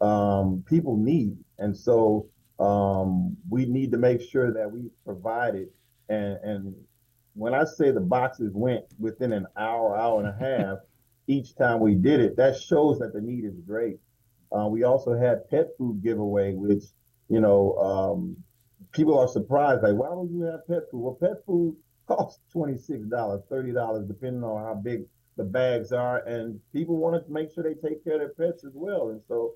um, 0.00 0.62
people 0.68 0.96
need. 0.96 1.36
And 1.58 1.76
so 1.76 2.28
um, 2.60 3.36
we 3.48 3.64
need 3.64 3.90
to 3.92 3.98
make 3.98 4.20
sure 4.20 4.52
that 4.52 4.70
we 4.70 4.90
provide 5.04 5.56
it. 5.56 5.72
And, 6.08 6.38
and 6.44 6.74
when 7.34 7.54
I 7.54 7.64
say 7.64 7.90
the 7.90 8.00
boxes 8.00 8.52
went 8.54 8.84
within 9.00 9.32
an 9.32 9.46
hour, 9.56 9.96
hour 9.96 10.20
and 10.20 10.28
a 10.28 10.36
half 10.38 10.78
each 11.26 11.54
time 11.56 11.80
we 11.80 11.94
did 11.94 12.20
it, 12.20 12.36
that 12.36 12.56
shows 12.56 12.98
that 12.98 13.12
the 13.12 13.20
need 13.20 13.44
is 13.44 13.58
great. 13.66 13.98
Uh, 14.52 14.68
we 14.68 14.84
also 14.84 15.14
had 15.16 15.48
pet 15.50 15.68
food 15.78 16.02
giveaway, 16.02 16.54
which, 16.54 16.84
you 17.28 17.40
know, 17.40 17.76
um, 17.78 18.36
people 18.92 19.18
are 19.18 19.28
surprised, 19.28 19.82
like, 19.82 19.94
why 19.94 20.10
would 20.12 20.30
you 20.30 20.42
have 20.42 20.66
pet 20.66 20.82
food? 20.90 21.00
Well, 21.00 21.18
pet 21.20 21.44
food 21.46 21.76
costs 22.06 22.40
$26, 22.52 23.44
$30, 23.48 24.06
depending 24.08 24.44
on 24.44 24.62
how 24.64 24.74
big 24.74 25.02
the 25.36 25.44
bags 25.44 25.92
are. 25.92 26.18
And 26.26 26.60
people 26.72 26.96
want 26.96 27.24
to 27.24 27.32
make 27.32 27.50
sure 27.52 27.64
they 27.64 27.74
take 27.74 28.04
care 28.04 28.14
of 28.14 28.20
their 28.20 28.48
pets 28.50 28.64
as 28.64 28.72
well. 28.74 29.10
And 29.10 29.20
so 29.28 29.54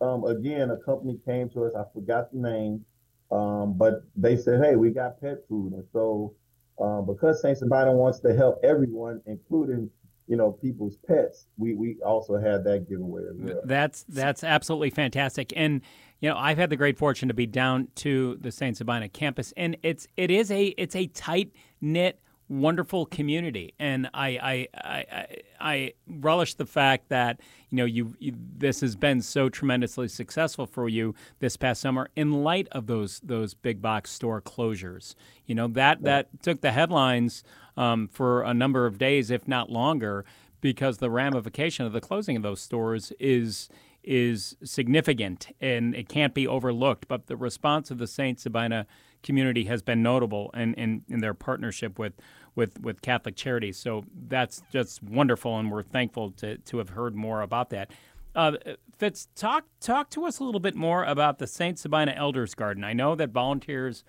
um, 0.00 0.24
again, 0.24 0.70
a 0.70 0.76
company 0.78 1.18
came 1.24 1.48
to 1.50 1.64
us. 1.64 1.74
I 1.74 1.84
forgot 1.92 2.32
the 2.32 2.38
name, 2.38 2.84
um, 3.30 3.74
but 3.76 4.02
they 4.16 4.36
said, 4.36 4.62
"Hey, 4.62 4.76
we 4.76 4.90
got 4.90 5.20
pet 5.20 5.38
food," 5.48 5.72
and 5.72 5.84
so 5.92 6.34
uh, 6.80 7.00
because 7.02 7.42
Saint 7.42 7.58
Sabina 7.58 7.92
wants 7.92 8.20
to 8.20 8.34
help 8.34 8.58
everyone, 8.64 9.20
including 9.26 9.90
you 10.30 10.36
know 10.36 10.52
people's 10.52 10.96
pets. 10.96 11.46
We 11.58 11.74
we 11.74 11.96
also 12.06 12.38
had 12.38 12.62
that 12.62 12.88
giveaway 12.88 13.22
as 13.28 13.36
well. 13.36 13.60
That's 13.64 14.04
that's 14.08 14.44
absolutely 14.44 14.90
fantastic, 14.90 15.52
and 15.56 15.82
you 16.20 16.30
know 16.30 16.36
I've 16.36 16.56
had 16.56 16.70
the 16.70 16.76
great 16.76 16.96
fortune 16.96 17.26
to 17.28 17.34
be 17.34 17.46
down 17.46 17.88
to 17.96 18.38
the 18.40 18.52
Saint 18.52 18.76
Sabina 18.76 19.08
campus, 19.08 19.52
and 19.56 19.76
it's 19.82 20.06
it 20.16 20.30
is 20.30 20.52
a 20.52 20.66
it's 20.78 20.94
a 20.94 21.08
tight 21.08 21.52
knit 21.80 22.20
wonderful 22.50 23.06
community, 23.06 23.72
and 23.78 24.10
I 24.12 24.28
I, 24.28 24.68
I 24.74 25.26
I 25.60 25.92
relish 26.06 26.54
the 26.54 26.66
fact 26.66 27.08
that 27.08 27.40
you 27.70 27.76
know 27.76 27.84
you, 27.84 28.14
you, 28.18 28.34
this 28.36 28.80
has 28.80 28.96
been 28.96 29.22
so 29.22 29.48
tremendously 29.48 30.08
successful 30.08 30.66
for 30.66 30.88
you 30.88 31.14
this 31.38 31.56
past 31.56 31.80
summer 31.80 32.10
in 32.16 32.42
light 32.44 32.68
of 32.72 32.86
those 32.88 33.20
those 33.20 33.54
big 33.54 33.80
box 33.80 34.10
store 34.10 34.42
closures. 34.42 35.14
You 35.46 35.54
know 35.54 35.68
that 35.68 36.02
that 36.02 36.42
took 36.42 36.60
the 36.60 36.72
headlines 36.72 37.44
um, 37.76 38.08
for 38.08 38.42
a 38.42 38.52
number 38.52 38.84
of 38.84 38.98
days, 38.98 39.30
if 39.30 39.46
not 39.46 39.70
longer, 39.70 40.24
because 40.60 40.98
the 40.98 41.10
ramification 41.10 41.86
of 41.86 41.92
the 41.92 42.00
closing 42.00 42.36
of 42.36 42.42
those 42.42 42.60
stores 42.60 43.12
is 43.20 43.70
is 44.02 44.56
significant 44.64 45.48
and 45.60 45.94
it 45.94 46.08
can't 46.08 46.34
be 46.34 46.46
overlooked. 46.46 47.06
But 47.06 47.26
the 47.26 47.36
response 47.36 47.90
of 47.90 47.98
the 47.98 48.06
Saint 48.06 48.40
Sabina 48.40 48.86
community 49.22 49.64
has 49.64 49.82
been 49.82 50.02
notable 50.02 50.50
in, 50.54 50.74
in, 50.74 51.02
in 51.08 51.20
their 51.20 51.34
partnership 51.34 51.98
with 51.98 52.14
with 52.54 52.80
with 52.80 53.02
Catholic 53.02 53.36
Charities. 53.36 53.76
So 53.76 54.04
that's 54.28 54.62
just 54.72 55.02
wonderful, 55.02 55.58
and 55.58 55.70
we're 55.70 55.82
thankful 55.82 56.32
to 56.32 56.58
to 56.58 56.78
have 56.78 56.90
heard 56.90 57.14
more 57.14 57.42
about 57.42 57.70
that. 57.70 57.90
Uh, 58.34 58.52
Fitz, 58.98 59.28
talk 59.34 59.64
talk 59.80 60.10
to 60.10 60.24
us 60.24 60.38
a 60.38 60.44
little 60.44 60.60
bit 60.60 60.74
more 60.74 61.04
about 61.04 61.38
the 61.38 61.46
Saint 61.46 61.78
Sabina 61.78 62.12
Elders 62.12 62.54
Garden. 62.54 62.84
I 62.84 62.92
know 62.92 63.14
that 63.14 63.30
volunteers 63.30 64.04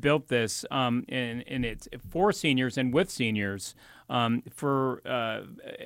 built 0.00 0.28
this 0.28 0.64
um, 0.70 1.04
and, 1.08 1.44
and 1.46 1.64
it's 1.64 1.88
for 2.10 2.32
seniors 2.32 2.76
and 2.76 2.92
with 2.92 3.10
seniors 3.10 3.74
um, 4.08 4.42
for 4.50 5.00
uh, 5.06 5.42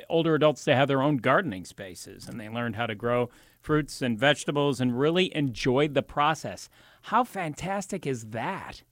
older 0.09 0.35
adults 0.35 0.64
to 0.64 0.75
have 0.75 0.88
their 0.88 1.02
own 1.02 1.19
gardening 1.19 1.64
spaces 1.64 2.28
and 2.28 2.40
they 2.40 2.49
learned 2.49 2.76
how 2.76 2.87
to 2.87 2.95
grow 2.95 3.28
fruits 3.61 4.00
and 4.00 4.19
vegetables 4.19 4.80
and 4.80 4.99
really 4.99 5.35
enjoyed 5.37 5.95
the 5.95 6.02
process 6.02 6.69
how 7.02 7.25
fantastic 7.25 8.07
is 8.07 8.26
that 8.26 8.83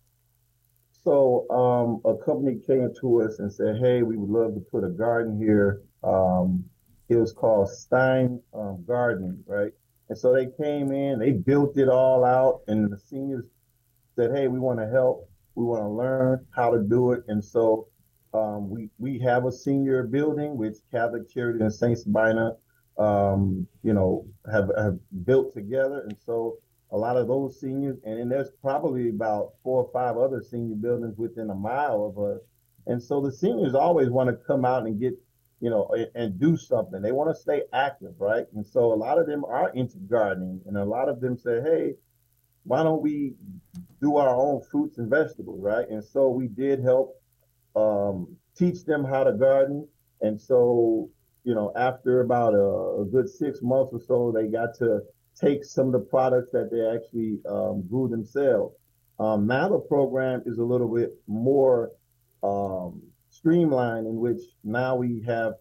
so 1.08 1.46
um, 1.48 2.02
a 2.04 2.22
company 2.22 2.58
came 2.66 2.92
to 3.00 3.22
us 3.22 3.38
and 3.38 3.50
said, 3.50 3.78
"Hey, 3.78 4.02
we 4.02 4.18
would 4.18 4.28
love 4.28 4.52
to 4.54 4.60
put 4.60 4.84
a 4.84 4.90
garden 4.90 5.38
here." 5.38 5.80
Um, 6.04 6.64
it 7.08 7.16
was 7.16 7.32
called 7.32 7.70
Stein 7.70 8.42
um, 8.52 8.84
Gardening, 8.86 9.42
right? 9.46 9.72
And 10.10 10.18
so 10.18 10.34
they 10.34 10.48
came 10.62 10.92
in, 10.92 11.18
they 11.18 11.32
built 11.32 11.78
it 11.78 11.88
all 11.88 12.26
out, 12.26 12.60
and 12.68 12.92
the 12.92 12.98
seniors 12.98 13.46
said, 14.16 14.32
"Hey, 14.36 14.48
we 14.48 14.58
want 14.58 14.80
to 14.80 14.86
help. 14.86 15.30
We 15.54 15.64
want 15.64 15.82
to 15.82 15.88
learn 15.88 16.46
how 16.54 16.70
to 16.72 16.82
do 16.82 17.12
it." 17.12 17.24
And 17.28 17.42
so 17.42 17.88
um, 18.34 18.68
we 18.68 18.90
we 18.98 19.18
have 19.20 19.46
a 19.46 19.52
senior 19.52 20.02
building 20.02 20.58
which 20.58 20.76
Catholic 20.92 21.30
Charity 21.30 21.60
and 21.60 21.72
Saint 21.72 21.98
Sabina, 21.98 22.52
um, 22.98 23.66
you 23.82 23.94
know, 23.94 24.26
have 24.52 24.70
have 24.76 24.98
built 25.24 25.54
together, 25.54 26.02
and 26.02 26.18
so 26.26 26.58
a 26.90 26.96
lot 26.96 27.16
of 27.16 27.28
those 27.28 27.60
seniors, 27.60 27.98
and 28.04 28.18
then 28.18 28.28
there's 28.28 28.50
probably 28.62 29.10
about 29.10 29.52
four 29.62 29.84
or 29.84 29.90
five 29.92 30.16
other 30.16 30.42
senior 30.42 30.76
buildings 30.76 31.18
within 31.18 31.50
a 31.50 31.54
mile 31.54 32.04
of 32.06 32.18
us. 32.18 32.40
And 32.86 33.02
so 33.02 33.20
the 33.20 33.32
seniors 33.32 33.74
always 33.74 34.08
want 34.08 34.30
to 34.30 34.36
come 34.46 34.64
out 34.64 34.86
and 34.86 34.98
get, 34.98 35.12
you 35.60 35.68
know, 35.68 35.94
and, 36.14 36.40
do 36.40 36.56
something. 36.56 37.02
They 37.02 37.12
want 37.12 37.34
to 37.34 37.40
stay 37.40 37.62
active, 37.72 38.14
right? 38.18 38.46
And 38.54 38.66
so 38.66 38.92
a 38.92 38.94
lot 38.94 39.18
of 39.18 39.26
them 39.26 39.44
are 39.44 39.70
into 39.74 39.98
gardening, 39.98 40.62
and 40.66 40.78
a 40.78 40.84
lot 40.84 41.10
of 41.10 41.20
them 41.20 41.36
say, 41.36 41.60
hey, 41.60 41.94
why 42.64 42.82
don't 42.82 43.02
we 43.02 43.34
do 44.00 44.16
our 44.16 44.34
own 44.34 44.62
fruits 44.70 44.98
and 44.98 45.10
vegetables, 45.10 45.60
right? 45.60 45.88
And 45.88 46.02
so 46.02 46.30
we 46.30 46.48
did 46.48 46.82
help 46.82 47.20
um, 47.76 48.36
teach 48.56 48.84
them 48.84 49.04
how 49.04 49.24
to 49.24 49.32
garden. 49.32 49.86
And 50.20 50.40
so, 50.40 51.10
you 51.44 51.54
know, 51.54 51.72
after 51.76 52.20
about 52.20 52.54
a, 52.54 53.02
a 53.02 53.04
good 53.04 53.28
six 53.28 53.60
months 53.62 53.92
or 53.92 54.00
so, 54.00 54.32
they 54.32 54.48
got 54.48 54.74
to 54.78 55.00
take 55.40 55.64
some 55.64 55.86
of 55.86 55.92
the 55.92 56.00
products 56.00 56.50
that 56.52 56.70
they 56.70 56.84
actually 56.86 57.38
um, 57.48 57.86
grew 57.88 58.08
themselves. 58.08 58.74
Um, 59.18 59.46
now 59.46 59.68
the 59.68 59.78
program 59.78 60.42
is 60.46 60.58
a 60.58 60.64
little 60.64 60.92
bit 60.92 61.14
more 61.26 61.90
um, 62.42 63.02
streamlined, 63.30 64.06
in 64.06 64.16
which 64.16 64.40
now 64.64 64.96
we 64.96 65.22
have 65.26 65.54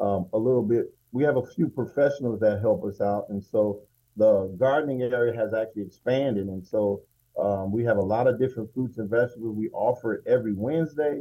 um, 0.00 0.26
a 0.32 0.38
little 0.38 0.62
bit. 0.62 0.86
We 1.12 1.22
have 1.24 1.36
a 1.36 1.46
few 1.46 1.68
professionals 1.68 2.40
that 2.40 2.60
help 2.60 2.84
us 2.84 3.00
out, 3.00 3.26
and 3.28 3.42
so 3.42 3.80
the 4.16 4.54
gardening 4.58 5.02
area 5.02 5.34
has 5.34 5.54
actually 5.54 5.82
expanded, 5.82 6.48
and 6.48 6.64
so 6.64 7.02
um, 7.38 7.72
we 7.72 7.84
have 7.84 7.96
a 7.96 8.02
lot 8.02 8.26
of 8.26 8.38
different 8.38 8.72
fruits 8.74 8.98
and 8.98 9.08
vegetables. 9.08 9.56
We 9.56 9.70
offer 9.70 10.14
it 10.14 10.24
every 10.26 10.54
Wednesday. 10.54 11.20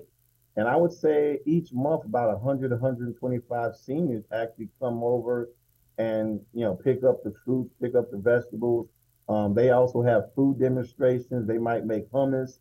And 0.56 0.68
I 0.68 0.76
would 0.76 0.94
say 0.94 1.40
each 1.46 1.74
month, 1.74 2.06
about 2.06 2.32
100, 2.40 2.70
125 2.70 3.76
seniors 3.76 4.24
actually 4.32 4.70
come 4.80 5.04
over 5.04 5.50
and 5.98 6.40
you 6.54 6.62
know 6.62 6.76
pick 6.76 7.04
up 7.04 7.24
the 7.24 7.34
fruits, 7.46 7.74
pick 7.82 7.96
up 7.96 8.12
the 8.12 8.18
vegetables. 8.18 8.88
Um, 9.30 9.54
they 9.54 9.70
also 9.72 10.02
have 10.02 10.34
food 10.36 10.60
demonstrations. 10.60 11.48
They 11.48 11.58
might 11.58 11.86
make 11.86 12.10
hummus. 12.12 12.60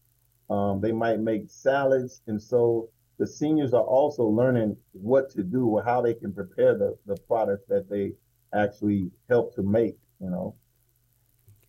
Um, 0.51 0.81
they 0.81 0.93
might 0.93 1.21
make 1.21 1.49
salads, 1.49 2.23
and 2.27 2.41
so 2.41 2.89
the 3.19 3.27
seniors 3.27 3.73
are 3.75 3.85
also 3.85 4.25
learning 4.25 4.77
what 4.93 5.31
to 5.31 5.43
do 5.43 5.67
or 5.67 5.83
how 5.83 6.01
they 6.03 6.15
can 6.15 6.33
prepare 6.33 6.77
the 6.77 6.97
the 7.07 7.17
products 7.29 7.67
that 7.69 7.89
they 7.89 8.13
actually 8.55 9.11
help 9.29 9.55
to 9.57 9.63
make. 9.63 9.97
You 10.21 10.31
know. 10.31 10.55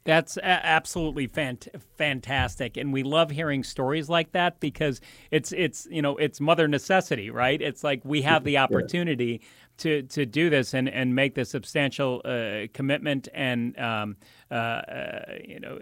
That's 0.06 0.38
a- 0.38 0.46
absolutely 0.46 1.28
fant- 1.28 1.70
fantastic, 1.98 2.76
and 2.78 2.92
we 2.92 3.04
love 3.04 3.32
hearing 3.32 3.64
stories 3.64 4.10
like 4.10 4.34
that 4.34 4.60
because 4.60 5.00
it's 5.32 5.52
it's 5.54 5.88
you 5.90 6.02
know 6.02 6.18
it's 6.18 6.42
mother 6.42 6.68
necessity, 6.68 7.30
right? 7.30 7.62
It's 7.62 7.84
like 7.84 8.02
we 8.04 8.22
have 8.24 8.44
the 8.44 8.58
opportunity 8.66 9.42
to 9.78 10.04
to 10.04 10.26
do 10.26 10.50
this 10.50 10.74
and 10.74 10.90
and 10.90 11.16
make 11.16 11.36
the 11.36 11.46
substantial 11.46 12.22
uh, 12.26 12.68
commitment 12.74 13.28
and 13.34 13.78
um, 13.80 14.18
uh, 14.52 14.54
uh, 14.54 15.22
you 15.44 15.60
know 15.60 15.80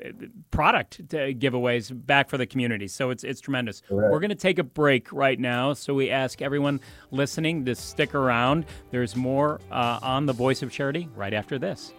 product 0.51 1.07
giveaways 1.07 1.91
back 2.05 2.29
for 2.29 2.37
the 2.37 2.45
community. 2.45 2.87
So 2.87 3.09
it's 3.09 3.23
it's 3.23 3.41
tremendous. 3.41 3.81
We're 4.11 4.19
going 4.19 4.29
to 4.29 4.35
take 4.35 4.59
a 4.59 4.63
break 4.63 5.11
right 5.11 5.39
now, 5.39 5.73
so 5.73 5.93
we 5.93 6.09
ask 6.11 6.41
everyone 6.41 6.79
listening 7.09 7.65
to 7.65 7.75
stick 7.75 8.13
around. 8.13 8.65
There's 8.91 9.15
more 9.15 9.59
uh, 9.71 9.99
on 10.01 10.25
the 10.25 10.33
Voice 10.33 10.61
of 10.61 10.71
Charity 10.71 11.09
right 11.15 11.33
after 11.33 11.57
this. 11.57 11.93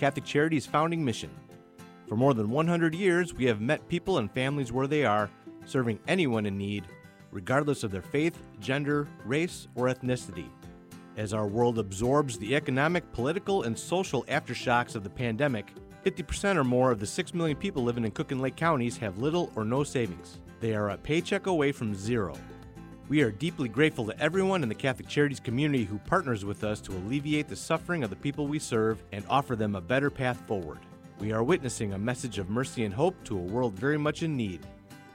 Catholic 0.00 0.24
Charity's 0.24 0.64
founding 0.64 1.04
mission. 1.04 1.28
For 2.08 2.16
more 2.16 2.32
than 2.32 2.48
100 2.48 2.94
years, 2.94 3.34
we 3.34 3.44
have 3.44 3.60
met 3.60 3.86
people 3.86 4.16
and 4.16 4.32
families 4.32 4.72
where 4.72 4.86
they 4.86 5.04
are, 5.04 5.28
serving 5.66 6.00
anyone 6.08 6.46
in 6.46 6.56
need, 6.56 6.86
regardless 7.30 7.84
of 7.84 7.90
their 7.90 8.00
faith, 8.00 8.42
gender, 8.60 9.06
race, 9.26 9.68
or 9.74 9.88
ethnicity. 9.88 10.48
As 11.18 11.34
our 11.34 11.46
world 11.46 11.78
absorbs 11.78 12.38
the 12.38 12.56
economic, 12.56 13.12
political, 13.12 13.64
and 13.64 13.78
social 13.78 14.24
aftershocks 14.24 14.94
of 14.94 15.04
the 15.04 15.10
pandemic, 15.10 15.70
50% 16.02 16.56
or 16.56 16.64
more 16.64 16.90
of 16.90 16.98
the 16.98 17.06
6 17.06 17.34
million 17.34 17.58
people 17.58 17.84
living 17.84 18.06
in 18.06 18.10
Cook 18.10 18.32
and 18.32 18.40
Lake 18.40 18.56
counties 18.56 18.96
have 18.96 19.18
little 19.18 19.52
or 19.54 19.66
no 19.66 19.84
savings. 19.84 20.38
They 20.60 20.74
are 20.74 20.88
a 20.88 20.96
paycheck 20.96 21.46
away 21.46 21.72
from 21.72 21.94
zero. 21.94 22.34
We 23.10 23.22
are 23.22 23.32
deeply 23.32 23.68
grateful 23.68 24.06
to 24.06 24.16
everyone 24.20 24.62
in 24.62 24.68
the 24.68 24.74
Catholic 24.76 25.08
Charities 25.08 25.40
community 25.40 25.82
who 25.82 25.98
partners 25.98 26.44
with 26.44 26.62
us 26.62 26.80
to 26.82 26.92
alleviate 26.92 27.48
the 27.48 27.56
suffering 27.56 28.04
of 28.04 28.10
the 28.10 28.14
people 28.14 28.46
we 28.46 28.60
serve 28.60 29.02
and 29.10 29.24
offer 29.28 29.56
them 29.56 29.74
a 29.74 29.80
better 29.80 30.10
path 30.10 30.40
forward. 30.46 30.78
We 31.18 31.32
are 31.32 31.42
witnessing 31.42 31.92
a 31.92 31.98
message 31.98 32.38
of 32.38 32.50
mercy 32.50 32.84
and 32.84 32.94
hope 32.94 33.16
to 33.24 33.36
a 33.36 33.42
world 33.42 33.74
very 33.74 33.98
much 33.98 34.22
in 34.22 34.36
need. 34.36 34.64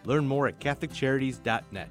Learn 0.04 0.28
more 0.28 0.50
at 0.50 0.60
CatholicCharities.net. 0.60 1.90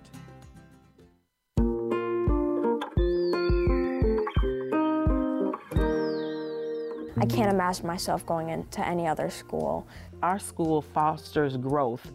I 7.16 7.26
can't 7.26 7.50
imagine 7.50 7.86
myself 7.86 8.26
going 8.26 8.50
into 8.50 8.86
any 8.86 9.06
other 9.06 9.30
school. 9.30 9.88
Our 10.22 10.38
school 10.38 10.82
fosters 10.82 11.56
growth 11.56 12.12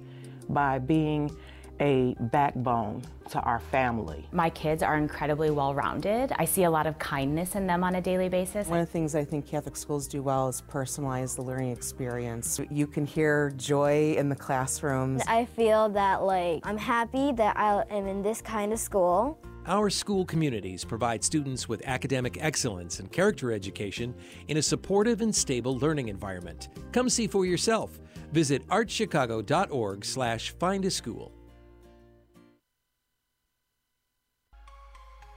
by 0.48 0.78
being 0.78 1.36
a 1.80 2.16
backbone 2.20 3.02
to 3.30 3.40
our 3.42 3.60
family. 3.60 4.28
My 4.32 4.50
kids 4.50 4.82
are 4.84 4.98
incredibly 4.98 5.52
well 5.52 5.74
rounded. 5.74 6.34
I 6.38 6.46
see 6.46 6.64
a 6.64 6.72
lot 6.72 6.88
of 6.88 6.98
kindness 7.00 7.56
in 7.56 7.68
them 7.68 7.84
on 7.84 7.96
a 7.96 8.02
daily 8.02 8.30
basis. 8.30 8.68
One 8.68 8.80
of 8.80 8.88
the 8.88 8.92
things 8.92 9.16
I 9.16 9.24
think 9.24 9.48
Catholic 9.48 9.78
schools 9.78 10.08
do 10.08 10.22
well 10.22 10.50
is 10.50 10.62
personalize 10.62 11.36
the 11.36 11.44
learning 11.44 11.72
experience. 11.72 12.60
You 12.70 12.88
can 12.88 13.06
hear 13.06 13.52
joy 13.52 14.16
in 14.18 14.30
the 14.30 14.36
classrooms. 14.36 15.22
I 15.28 15.46
feel 15.46 15.90
that 15.90 16.24
like 16.24 16.62
I'm 16.66 16.78
happy 16.78 17.32
that 17.34 17.58
I 17.58 17.84
am 17.90 18.08
in 18.08 18.22
this 18.22 18.42
kind 18.42 18.74
of 18.74 18.80
school. 18.80 19.38
Our 19.68 19.92
school 19.92 20.26
communities 20.26 20.84
provide 20.84 21.24
students 21.24 21.70
with 21.70 21.84
academic 21.86 22.44
excellence 22.44 23.00
and 23.00 23.12
character 23.12 23.52
education 23.52 24.16
in 24.48 24.58
a 24.58 24.62
supportive 24.62 25.22
and 25.22 25.36
stable 25.36 25.78
learning 25.78 26.10
environment. 26.10 26.70
Come 26.92 27.10
see 27.10 27.28
for 27.28 27.46
yourself. 27.46 28.00
Visit 28.32 28.68
archchicago.org 28.68 30.06
slash 30.06 30.52
find 30.58 30.86
a 30.86 30.92
school. 30.92 31.32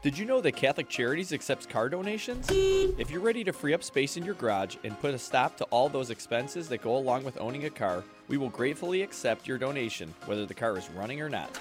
Did 0.03 0.19
you 0.19 0.25
know 0.25 0.41
that 0.41 0.57
Catholic 0.57 0.89
Charities 0.89 1.33
accepts 1.33 1.65
car 1.65 1.89
donations? 1.89 2.49
If 2.51 3.09
you're 3.09 3.21
ready 3.21 3.45
to 3.45 3.53
free 3.53 3.73
up 3.73 3.85
space 3.85 4.17
in 4.17 4.25
your 4.25 4.35
garage 4.35 4.75
and 4.83 4.99
put 4.99 5.15
a 5.15 5.19
stop 5.19 5.57
to 5.59 5.65
all 5.67 5.89
those 5.89 6.11
expenses 6.11 6.69
that 6.71 6.83
go 6.83 6.97
along 6.97 7.23
with 7.23 7.41
owning 7.41 7.67
a 7.67 7.71
car, 7.71 8.03
we 8.27 8.37
will 8.37 8.49
gratefully 8.49 9.03
accept 9.03 9.47
your 9.47 9.59
donation, 9.59 10.13
whether 10.27 10.45
the 10.45 10.55
car 10.55 10.77
is 10.77 10.91
running 10.91 11.23
or 11.23 11.29
not. 11.29 11.57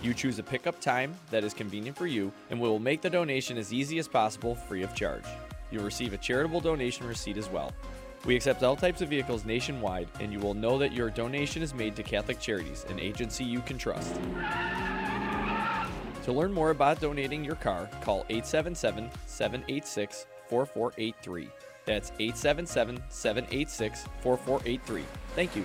You 0.00 0.14
choose 0.14 0.38
a 0.38 0.44
pickup 0.44 0.80
time 0.80 1.12
that 1.32 1.42
is 1.42 1.52
convenient 1.52 1.96
for 1.96 2.06
you, 2.06 2.30
and 2.50 2.60
we 2.60 2.68
will 2.68 2.78
make 2.78 3.02
the 3.02 3.10
donation 3.10 3.58
as 3.58 3.72
easy 3.72 3.98
as 3.98 4.06
possible 4.06 4.54
free 4.54 4.84
of 4.84 4.94
charge. 4.94 5.24
You'll 5.72 5.82
receive 5.82 6.12
a 6.12 6.18
charitable 6.18 6.60
donation 6.60 7.08
receipt 7.08 7.36
as 7.36 7.50
well. 7.50 7.72
We 8.24 8.36
accept 8.36 8.62
all 8.62 8.76
types 8.76 9.00
of 9.00 9.08
vehicles 9.08 9.44
nationwide, 9.44 10.06
and 10.20 10.32
you 10.32 10.38
will 10.38 10.54
know 10.54 10.78
that 10.78 10.92
your 10.92 11.10
donation 11.10 11.62
is 11.62 11.74
made 11.74 11.96
to 11.96 12.04
Catholic 12.04 12.38
Charities, 12.38 12.86
an 12.88 13.00
agency 13.00 13.42
you 13.42 13.58
can 13.62 13.76
trust. 13.76 14.14
To 16.26 16.32
learn 16.32 16.52
more 16.52 16.70
about 16.70 17.00
donating 17.00 17.44
your 17.44 17.54
car, 17.54 17.88
call 18.02 18.26
877 18.28 19.08
786 19.26 20.26
4483. 20.48 21.48
That's 21.84 22.10
877 22.18 23.00
786 23.08 24.06
4483. 24.22 25.04
Thank 25.36 25.54
you. 25.54 25.64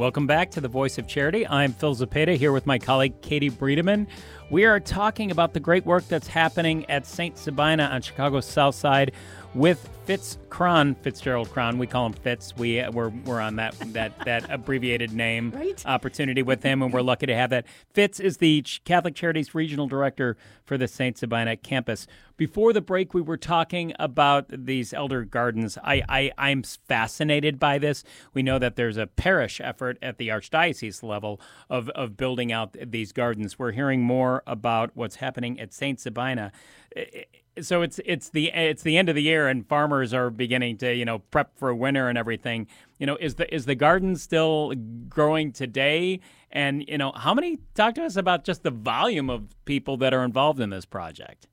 Welcome 0.00 0.26
back 0.26 0.50
to 0.52 0.62
the 0.62 0.68
Voice 0.68 0.96
of 0.96 1.06
Charity. 1.06 1.46
I'm 1.46 1.74
Phil 1.74 1.94
Zepeda 1.94 2.34
here 2.34 2.52
with 2.52 2.64
my 2.64 2.78
colleague 2.78 3.20
Katie 3.20 3.50
Bredemann. 3.50 4.06
We 4.48 4.64
are 4.64 4.80
talking 4.80 5.30
about 5.30 5.52
the 5.52 5.60
great 5.60 5.84
work 5.84 6.08
that's 6.08 6.26
happening 6.26 6.88
at 6.88 7.04
St. 7.04 7.36
Sabina 7.36 7.82
on 7.82 8.00
Chicago's 8.00 8.46
South 8.46 8.74
Side 8.74 9.12
with 9.54 9.88
Fitz 10.04 10.38
Craan, 10.48 10.96
Fitzgerald 11.02 11.50
Craan. 11.50 11.78
We 11.78 11.86
call 11.86 12.06
him 12.06 12.12
Fitz. 12.12 12.56
We 12.56 12.80
uh, 12.80 12.90
we're, 12.90 13.08
we're 13.08 13.40
on 13.40 13.56
that 13.56 13.74
that 13.92 14.18
that 14.24 14.46
abbreviated 14.50 15.12
name 15.12 15.50
right. 15.50 15.82
opportunity 15.86 16.42
with 16.42 16.62
him, 16.62 16.82
and 16.82 16.92
we're 16.92 17.02
lucky 17.02 17.26
to 17.26 17.34
have 17.34 17.50
that. 17.50 17.66
Fitz 17.92 18.20
is 18.20 18.38
the 18.38 18.64
Catholic 18.84 19.14
Charities 19.14 19.54
Regional 19.54 19.86
Director 19.86 20.36
for 20.64 20.76
the 20.76 20.88
St. 20.88 21.16
Sabina 21.16 21.56
campus. 21.56 22.06
Before 22.36 22.72
the 22.72 22.80
break, 22.80 23.12
we 23.12 23.20
were 23.20 23.36
talking 23.36 23.92
about 23.98 24.46
these 24.48 24.92
elder 24.92 25.24
gardens. 25.24 25.78
I, 25.84 26.02
I 26.08 26.32
I'm 26.38 26.62
fascinated 26.62 27.58
by 27.58 27.78
this. 27.78 28.02
We 28.34 28.42
know 28.42 28.58
that 28.58 28.76
there's 28.76 28.96
a 28.96 29.06
parish 29.06 29.60
effort 29.62 29.98
at 30.02 30.18
the 30.18 30.28
archdiocese 30.28 31.02
level 31.02 31.40
of 31.68 31.88
of 31.90 32.16
building 32.16 32.52
out 32.52 32.76
these 32.80 33.12
gardens. 33.12 33.58
We're 33.58 33.72
hearing 33.72 34.02
more 34.02 34.42
about 34.46 34.90
what's 34.94 35.16
happening 35.16 35.60
at 35.60 35.72
St. 35.72 36.00
Sabina 36.00 36.52
so 37.62 37.82
it's 37.82 38.00
it's 38.04 38.30
the 38.30 38.48
it's 38.48 38.82
the 38.82 38.96
end 38.96 39.08
of 39.08 39.14
the 39.14 39.22
year 39.22 39.48
and 39.48 39.66
farmers 39.66 40.12
are 40.12 40.30
beginning 40.30 40.78
to 40.78 40.94
you 40.94 41.04
know 41.04 41.18
prep 41.18 41.56
for 41.58 41.74
winter 41.74 42.08
and 42.08 42.16
everything. 42.18 42.66
You 42.98 43.06
know 43.06 43.16
is 43.16 43.36
the 43.36 43.52
is 43.54 43.66
the 43.66 43.74
garden 43.74 44.16
still 44.16 44.74
growing 45.08 45.52
today? 45.52 46.20
And 46.50 46.84
you 46.88 46.98
know 46.98 47.12
how 47.14 47.34
many 47.34 47.58
talk 47.74 47.94
to 47.94 48.04
us 48.04 48.16
about 48.16 48.44
just 48.44 48.62
the 48.62 48.70
volume 48.70 49.30
of 49.30 49.54
people 49.64 49.96
that 49.98 50.12
are 50.12 50.24
involved 50.24 50.60
in 50.60 50.70
this 50.70 50.84
project. 50.84 51.48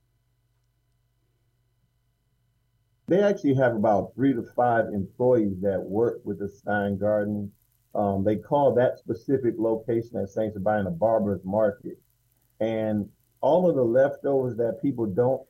They 3.08 3.23
actually 3.23 3.55
have 3.55 3.75
about 3.75 4.13
three 4.15 4.34
to 4.34 4.43
five 4.55 4.88
employees 4.93 5.62
that 5.62 5.79
work 5.82 6.19
with 6.25 6.39
the 6.39 6.49
stein 6.49 6.97
garden. 6.97 7.51
Um, 7.95 8.23
they 8.23 8.36
call 8.36 8.75
that 8.75 8.99
specific 8.99 9.55
location 9.58 10.17
at 10.17 10.29
st 10.29 10.53
sabina 10.53 10.91
barber's 10.91 11.43
market. 11.45 11.99
And 12.60 13.10
all 13.41 13.69
of 13.69 13.75
the 13.75 13.84
leftovers 13.84 14.58
that 14.58 14.82
people 14.82 15.05
don't 15.05 15.41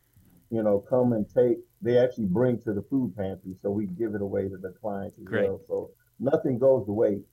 you 0.50 0.64
know, 0.64 0.80
come 0.80 1.14
and 1.14 1.28
take, 1.30 1.58
they 1.82 1.98
actually 1.98 2.26
bring 2.26 2.60
to 2.62 2.74
the 2.74 2.82
food 2.90 3.16
pantry. 3.16 3.56
So 3.62 3.70
we 3.70 3.88
give 3.88 4.16
it 4.16 4.22
away 4.22 4.50
to 4.50 4.58
the 4.58 4.74
clients 4.82 5.18
as 5.18 5.26
Great. 5.26 5.50
well. 5.50 5.62
So 5.68 5.92
nothing 6.20 6.58
goes 6.58 6.86
to 6.86 6.92
waste. 6.94 7.28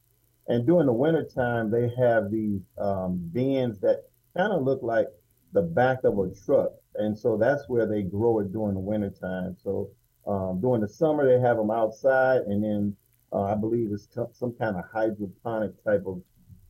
And 0.48 0.66
during 0.66 0.86
the 0.86 0.92
wintertime, 0.92 1.70
they 1.70 1.90
have 1.96 2.30
these 2.30 2.60
um, 2.78 3.18
bins 3.32 3.80
that 3.80 4.04
kind 4.36 4.52
of 4.52 4.62
look 4.62 4.82
like 4.82 5.06
the 5.52 5.62
back 5.62 6.04
of 6.04 6.18
a 6.18 6.30
truck. 6.44 6.72
And 6.96 7.18
so 7.18 7.36
that's 7.36 7.68
where 7.68 7.86
they 7.86 8.02
grow 8.02 8.40
it 8.40 8.52
during 8.52 8.74
the 8.74 8.80
wintertime. 8.80 9.56
So 9.62 9.90
um, 10.26 10.60
during 10.60 10.82
the 10.82 10.88
summer, 10.88 11.26
they 11.26 11.40
have 11.40 11.56
them 11.56 11.70
outside. 11.70 12.42
And 12.42 12.62
then 12.62 12.96
uh, 13.32 13.44
I 13.44 13.54
believe 13.54 13.90
it's 13.92 14.06
t- 14.06 14.20
some 14.32 14.54
kind 14.58 14.76
of 14.76 14.84
hydroponic 14.92 15.82
type 15.84 16.04
of 16.06 16.20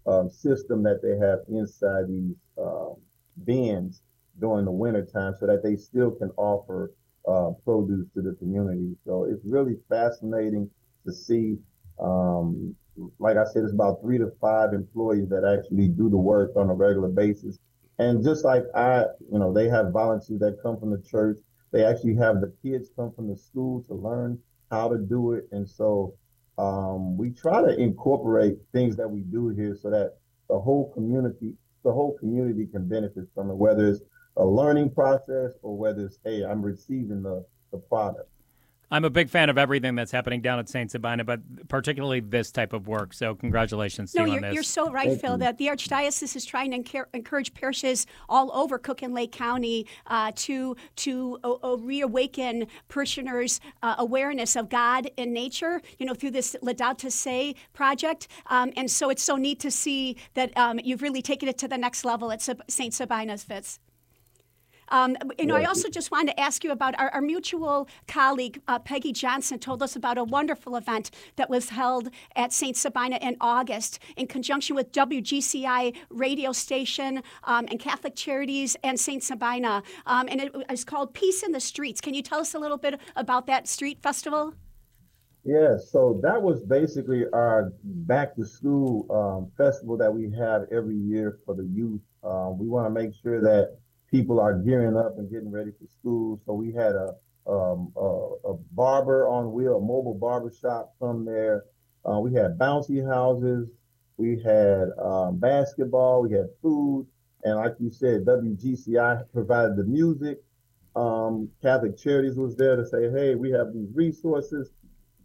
um, 0.06 0.30
system 0.30 0.82
that 0.84 1.02
they 1.02 1.16
have 1.18 1.40
inside 1.48 2.08
these 2.08 2.36
uh, 2.62 2.90
bins 3.44 4.02
during 4.40 4.64
the 4.64 4.70
winter 4.70 5.04
time 5.04 5.34
so 5.38 5.46
that 5.46 5.62
they 5.62 5.76
still 5.76 6.10
can 6.10 6.30
offer 6.36 6.92
uh, 7.28 7.50
produce 7.64 8.06
to 8.14 8.22
the 8.22 8.34
community. 8.34 8.96
So 9.04 9.24
it's 9.24 9.44
really 9.44 9.76
fascinating 9.88 10.70
to 11.06 11.12
see. 11.12 11.58
Um, 12.02 12.74
like 13.18 13.36
I 13.36 13.44
said, 13.44 13.64
it's 13.64 13.72
about 13.72 14.00
three 14.02 14.18
to 14.18 14.30
five 14.40 14.72
employees 14.72 15.28
that 15.30 15.44
actually 15.44 15.88
do 15.88 16.08
the 16.08 16.16
work 16.16 16.52
on 16.56 16.70
a 16.70 16.74
regular 16.74 17.08
basis. 17.08 17.58
And 17.98 18.22
just 18.22 18.44
like 18.44 18.64
I, 18.74 19.04
you 19.32 19.38
know, 19.38 19.52
they 19.52 19.68
have 19.68 19.92
volunteers 19.92 20.40
that 20.40 20.58
come 20.62 20.78
from 20.78 20.90
the 20.90 21.02
church. 21.02 21.38
They 21.72 21.84
actually 21.84 22.14
have 22.16 22.40
the 22.40 22.52
kids 22.62 22.90
come 22.94 23.12
from 23.12 23.28
the 23.28 23.36
school 23.36 23.82
to 23.84 23.94
learn 23.94 24.38
how 24.70 24.88
to 24.88 24.98
do 24.98 25.32
it. 25.32 25.48
And 25.52 25.68
so 25.68 26.14
um, 26.58 27.16
we 27.16 27.30
try 27.30 27.62
to 27.62 27.76
incorporate 27.76 28.58
things 28.72 28.96
that 28.96 29.08
we 29.08 29.20
do 29.20 29.48
here 29.48 29.76
so 29.80 29.90
that 29.90 30.18
the 30.48 30.58
whole 30.58 30.92
community, 30.92 31.54
the 31.84 31.92
whole 31.92 32.16
community 32.18 32.66
can 32.66 32.88
benefit 32.88 33.24
from 33.34 33.50
it, 33.50 33.54
whether 33.56 33.88
it's 33.88 34.02
a 34.36 34.44
learning 34.44 34.90
process 34.90 35.52
or 35.62 35.76
whether 35.76 36.06
it's, 36.06 36.18
hey, 36.24 36.44
I'm 36.44 36.62
receiving 36.62 37.22
the, 37.22 37.44
the 37.70 37.78
product. 37.78 38.28
I'm 38.90 39.04
a 39.04 39.10
big 39.10 39.28
fan 39.28 39.48
of 39.48 39.58
everything 39.58 39.94
that's 39.94 40.12
happening 40.12 40.40
down 40.40 40.58
at 40.58 40.68
St. 40.68 40.90
Sabina, 40.90 41.24
but 41.24 41.40
particularly 41.68 42.20
this 42.20 42.52
type 42.52 42.72
of 42.72 42.86
work. 42.86 43.12
So, 43.12 43.34
congratulations 43.34 44.12
to 44.12 44.18
no, 44.18 44.24
you 44.24 44.32
you're, 44.32 44.36
on 44.36 44.42
this. 44.42 44.54
you're 44.54 44.62
so 44.62 44.90
right, 44.90 45.08
Thank 45.08 45.20
Phil, 45.20 45.32
you. 45.32 45.38
that 45.38 45.58
the 45.58 45.66
Archdiocese 45.66 46.36
is 46.36 46.44
trying 46.44 46.70
to 46.70 46.78
encour- 46.78 47.06
encourage 47.14 47.54
parishes 47.54 48.06
all 48.28 48.52
over 48.52 48.78
Cook 48.78 49.02
and 49.02 49.14
Lake 49.14 49.32
County 49.32 49.86
uh, 50.06 50.32
to 50.36 50.76
to 50.96 51.38
uh, 51.42 51.54
uh, 51.64 51.76
reawaken 51.78 52.66
parishioners' 52.88 53.58
uh, 53.82 53.96
awareness 53.98 54.54
of 54.54 54.68
God 54.68 55.10
and 55.18 55.32
nature, 55.32 55.80
you 55.98 56.06
know, 56.06 56.14
through 56.14 56.32
this 56.32 56.54
Laudato 56.62 57.10
Si 57.10 57.56
project. 57.72 58.28
Um, 58.46 58.70
and 58.76 58.88
so 58.88 59.10
it's 59.10 59.22
so 59.22 59.36
neat 59.36 59.58
to 59.60 59.70
see 59.70 60.18
that 60.34 60.56
um, 60.56 60.78
you've 60.84 61.02
really 61.02 61.22
taken 61.22 61.48
it 61.48 61.58
to 61.58 61.66
the 61.66 61.78
next 61.78 62.04
level 62.04 62.30
at 62.30 62.42
Sab- 62.42 62.62
St. 62.68 62.92
Sabina's, 62.92 63.42
Fitz. 63.42 63.80
Um, 64.94 65.16
you 65.40 65.46
know, 65.46 65.56
I 65.56 65.64
also 65.64 65.88
just 65.88 66.12
wanted 66.12 66.34
to 66.34 66.40
ask 66.40 66.62
you 66.62 66.70
about 66.70 66.96
our, 67.00 67.08
our 67.08 67.20
mutual 67.20 67.88
colleague, 68.06 68.60
uh, 68.68 68.78
Peggy 68.78 69.12
Johnson, 69.12 69.58
told 69.58 69.82
us 69.82 69.96
about 69.96 70.18
a 70.18 70.22
wonderful 70.22 70.76
event 70.76 71.10
that 71.34 71.50
was 71.50 71.70
held 71.70 72.10
at 72.36 72.52
St. 72.52 72.76
Sabina 72.76 73.18
in 73.20 73.36
August 73.40 73.98
in 74.16 74.28
conjunction 74.28 74.76
with 74.76 74.92
WGCI 74.92 75.96
radio 76.10 76.52
station 76.52 77.24
um, 77.42 77.66
and 77.72 77.80
Catholic 77.80 78.14
Charities 78.14 78.76
and 78.84 78.98
St. 79.00 79.20
Sabina. 79.20 79.82
Um, 80.06 80.28
and 80.30 80.40
it 80.40 80.54
was 80.70 80.84
called 80.84 81.12
Peace 81.12 81.42
in 81.42 81.50
the 81.50 81.58
Streets. 81.58 82.00
Can 82.00 82.14
you 82.14 82.22
tell 82.22 82.38
us 82.38 82.54
a 82.54 82.60
little 82.60 82.78
bit 82.78 83.00
about 83.16 83.48
that 83.48 83.66
street 83.66 84.00
festival? 84.00 84.54
Yeah, 85.42 85.76
so 85.76 86.20
that 86.22 86.40
was 86.40 86.62
basically 86.62 87.24
our 87.32 87.72
back 87.82 88.36
to 88.36 88.44
school 88.44 89.08
um, 89.10 89.50
festival 89.56 89.96
that 89.96 90.14
we 90.14 90.30
have 90.38 90.66
every 90.70 90.96
year 90.96 91.40
for 91.44 91.56
the 91.56 91.64
youth. 91.64 92.00
Um, 92.22 92.60
we 92.60 92.68
want 92.68 92.86
to 92.86 92.90
make 92.90 93.12
sure 93.12 93.40
that 93.40 93.76
people 94.14 94.38
are 94.38 94.54
gearing 94.54 94.96
up 94.96 95.18
and 95.18 95.28
getting 95.28 95.50
ready 95.50 95.72
for 95.72 95.88
school. 95.98 96.40
So 96.46 96.52
we 96.52 96.72
had 96.72 96.92
a 96.94 97.14
um, 97.46 97.92
a, 97.96 98.50
a 98.50 98.54
barber 98.72 99.28
on 99.28 99.52
wheel, 99.52 99.76
a 99.76 99.80
mobile 99.80 100.14
barber 100.14 100.52
shop 100.52 100.94
come 101.00 101.24
there. 101.24 101.64
Uh, 102.08 102.20
we 102.20 102.32
had 102.32 102.56
bouncy 102.56 103.06
houses. 103.06 103.68
We 104.16 104.40
had 104.40 104.88
um, 105.02 105.38
basketball. 105.38 106.22
We 106.22 106.32
had 106.32 106.46
food. 106.62 107.06
And 107.42 107.56
like 107.56 107.74
you 107.80 107.90
said, 107.90 108.24
WGCI 108.24 109.24
provided 109.32 109.76
the 109.76 109.84
music. 109.84 110.38
Um, 110.96 111.50
Catholic 111.60 111.98
Charities 111.98 112.36
was 112.36 112.56
there 112.56 112.76
to 112.76 112.86
say, 112.86 113.10
hey, 113.10 113.34
we 113.34 113.50
have 113.50 113.74
these 113.74 113.88
resources. 113.94 114.70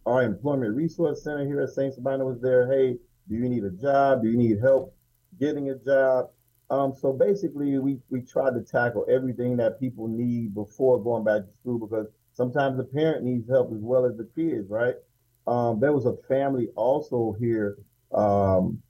our 0.04 0.22
employment 0.22 0.74
resource 0.74 1.22
center 1.22 1.46
here 1.46 1.60
at 1.60 1.70
St. 1.70 1.94
Sabina 1.94 2.24
was 2.24 2.40
there. 2.42 2.70
Hey, 2.70 2.98
do 3.28 3.36
you 3.36 3.48
need 3.48 3.64
a 3.64 3.70
job? 3.70 4.22
Do 4.22 4.28
you 4.28 4.36
need 4.36 4.58
help 4.60 4.94
getting 5.38 5.70
a 5.70 5.76
job? 5.76 6.30
Um, 6.70 6.94
so 6.94 7.12
basically, 7.12 7.78
we 7.78 7.98
we 8.10 8.22
tried 8.22 8.54
to 8.54 8.62
tackle 8.62 9.04
everything 9.10 9.56
that 9.56 9.80
people 9.80 10.06
need 10.06 10.54
before 10.54 11.02
going 11.02 11.24
back 11.24 11.42
to 11.42 11.52
school 11.60 11.78
because 11.78 12.06
sometimes 12.32 12.76
the 12.76 12.84
parent 12.84 13.24
needs 13.24 13.48
help 13.48 13.72
as 13.72 13.80
well 13.80 14.04
as 14.04 14.16
the 14.16 14.28
kids, 14.36 14.70
right? 14.70 14.94
Um, 15.48 15.80
there 15.80 15.92
was 15.92 16.06
a 16.06 16.16
family 16.28 16.68
also 16.76 17.34
here, 17.40 17.78
um, 18.12 18.80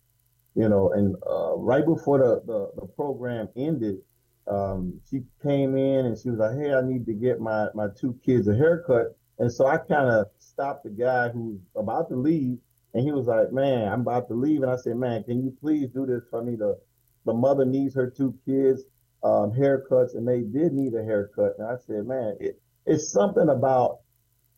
you 0.54 0.68
know, 0.68 0.92
and 0.92 1.16
uh, 1.26 1.56
right 1.56 1.86
before 1.86 2.18
the, 2.18 2.42
the, 2.44 2.70
the 2.80 2.86
program 2.86 3.48
ended, 3.56 3.98
um, 4.46 5.00
she 5.08 5.22
came 5.42 5.76
in 5.76 6.04
and 6.06 6.18
she 6.18 6.28
was 6.28 6.38
like, 6.38 6.58
"Hey, 6.58 6.74
I 6.74 6.82
need 6.82 7.06
to 7.06 7.14
get 7.14 7.40
my 7.40 7.68
my 7.74 7.86
two 7.98 8.18
kids 8.26 8.46
a 8.48 8.54
haircut." 8.54 9.16
And 9.38 9.50
so 9.50 9.66
I 9.66 9.78
kind 9.78 10.10
of 10.10 10.26
stopped 10.38 10.84
the 10.84 10.90
guy 10.90 11.30
who 11.30 11.52
was 11.52 11.60
about 11.76 12.10
to 12.10 12.16
leave, 12.16 12.58
and 12.92 13.02
he 13.02 13.12
was 13.12 13.26
like, 13.26 13.52
"Man, 13.52 13.90
I'm 13.90 14.02
about 14.02 14.28
to 14.28 14.34
leave," 14.34 14.62
and 14.62 14.70
I 14.70 14.76
said, 14.76 14.96
"Man, 14.96 15.24
can 15.24 15.42
you 15.42 15.56
please 15.62 15.88
do 15.88 16.04
this 16.04 16.24
for 16.30 16.42
me? 16.42 16.56
The 16.56 16.78
the 17.24 17.35
mother 17.35 17.64
needs 17.64 17.94
her 17.94 18.09
two 18.11 18.35
kids 18.44 18.83
um, 19.22 19.52
haircuts, 19.52 20.14
and 20.14 20.26
they 20.26 20.40
did 20.40 20.72
need 20.72 20.94
a 20.94 21.04
haircut." 21.04 21.54
And 21.59 21.66
I 21.66 21.76
said, 21.76 22.06
"Man, 22.06 22.37
it, 22.40 22.61
it's 22.87 23.11
something 23.12 23.48
about 23.48 24.00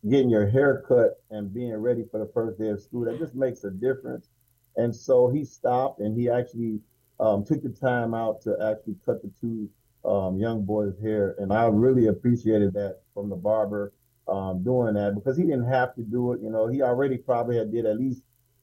getting 0.09 0.31
your 0.31 0.49
hair 0.49 0.85
cut 0.87 1.23
and 1.31 1.53
being 1.53 1.75
ready 1.77 2.05
for 2.11 2.19
the 2.19 2.31
first 2.33 2.59
day 2.59 2.69
of 2.69 2.81
school 2.81 3.05
that 3.05 3.19
just 3.19 3.35
makes 3.35 3.65
a 3.65 3.71
difference." 3.71 4.29
And 4.77 4.95
so 4.95 5.29
he 5.29 5.45
stopped, 5.45 6.01
and 6.01 6.19
he 6.19 6.31
actually 6.31 6.81
um, 7.21 7.45
took 7.45 7.63
the 7.63 7.71
time 7.71 8.15
out 8.15 8.41
to 8.43 8.57
actually 8.63 8.97
cut 9.05 9.23
the 9.23 9.31
two 9.41 9.69
um, 10.05 10.39
young 10.39 10.65
boys' 10.65 10.99
hair, 11.01 11.37
and 11.39 11.53
I 11.53 11.67
really 11.67 12.07
appreciated 12.07 12.73
that 12.75 13.01
from 13.15 13.29
the 13.29 13.37
barber 13.37 13.93
um, 14.29 14.63
doing 14.63 14.95
that 14.95 15.15
because 15.15 15.37
he 15.37 15.45
didn't 15.45 15.69
have 15.69 15.95
to 15.97 16.03
do 16.03 16.33
it. 16.33 16.41
You 16.41 16.51
know, 16.51 16.69
he 16.69 16.83
already 16.83 17.19
probably 17.19 17.57
had 17.57 17.73
did 17.73 17.87
at 17.87 17.99
least 17.99 18.23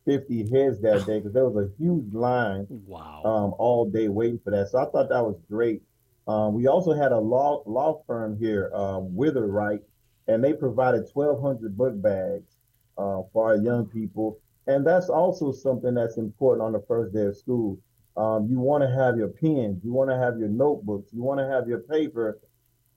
50 0.10 0.50
heads 0.50 0.82
that 0.82 1.06
day 1.06 1.20
because 1.20 1.34
there 1.34 1.48
was 1.48 1.56
a 1.56 1.70
huge 1.78 2.12
line 2.16 2.66
wow. 2.88 3.22
um, 3.24 3.54
all 3.60 3.88
day 3.88 4.08
waiting 4.08 4.40
for 4.44 4.50
that. 4.50 4.70
So 4.70 4.80
I 4.80 4.86
thought 4.86 5.08
that 5.10 5.24
was 5.24 5.40
great. 5.48 5.84
Um, 6.28 6.56
we 6.56 6.66
also 6.66 6.94
had 6.94 7.12
a 7.12 7.20
law 7.20 7.62
law 7.68 8.02
firm 8.08 8.36
here, 8.36 8.72
um, 8.74 9.16
Witherwright, 9.16 9.82
and 10.28 10.44
they 10.44 10.54
provided 10.54 11.08
1,200 11.14 11.78
book 11.78 12.02
bags 12.02 12.58
uh, 12.98 13.22
for 13.32 13.50
our 13.50 13.58
young 13.58 13.86
people. 13.86 14.40
And 14.66 14.86
that's 14.86 15.10
also 15.10 15.52
something 15.52 15.94
that's 15.94 16.18
important 16.18 16.66
on 16.66 16.72
the 16.72 16.84
first 16.88 17.14
day 17.14 17.26
of 17.26 17.38
school. 17.38 17.78
Um, 18.18 18.48
you 18.50 18.60
want 18.60 18.82
to 18.84 18.90
have 18.90 19.16
your 19.16 19.28
pens, 19.28 19.84
you 19.84 19.94
want 19.94 20.10
to 20.10 20.18
have 20.18 20.40
your 20.40 20.50
notebooks, 20.50 21.14
you 21.14 21.22
want 21.22 21.40
to 21.40 21.46
have 21.46 21.68
your 21.68 21.82
paper, 21.82 22.40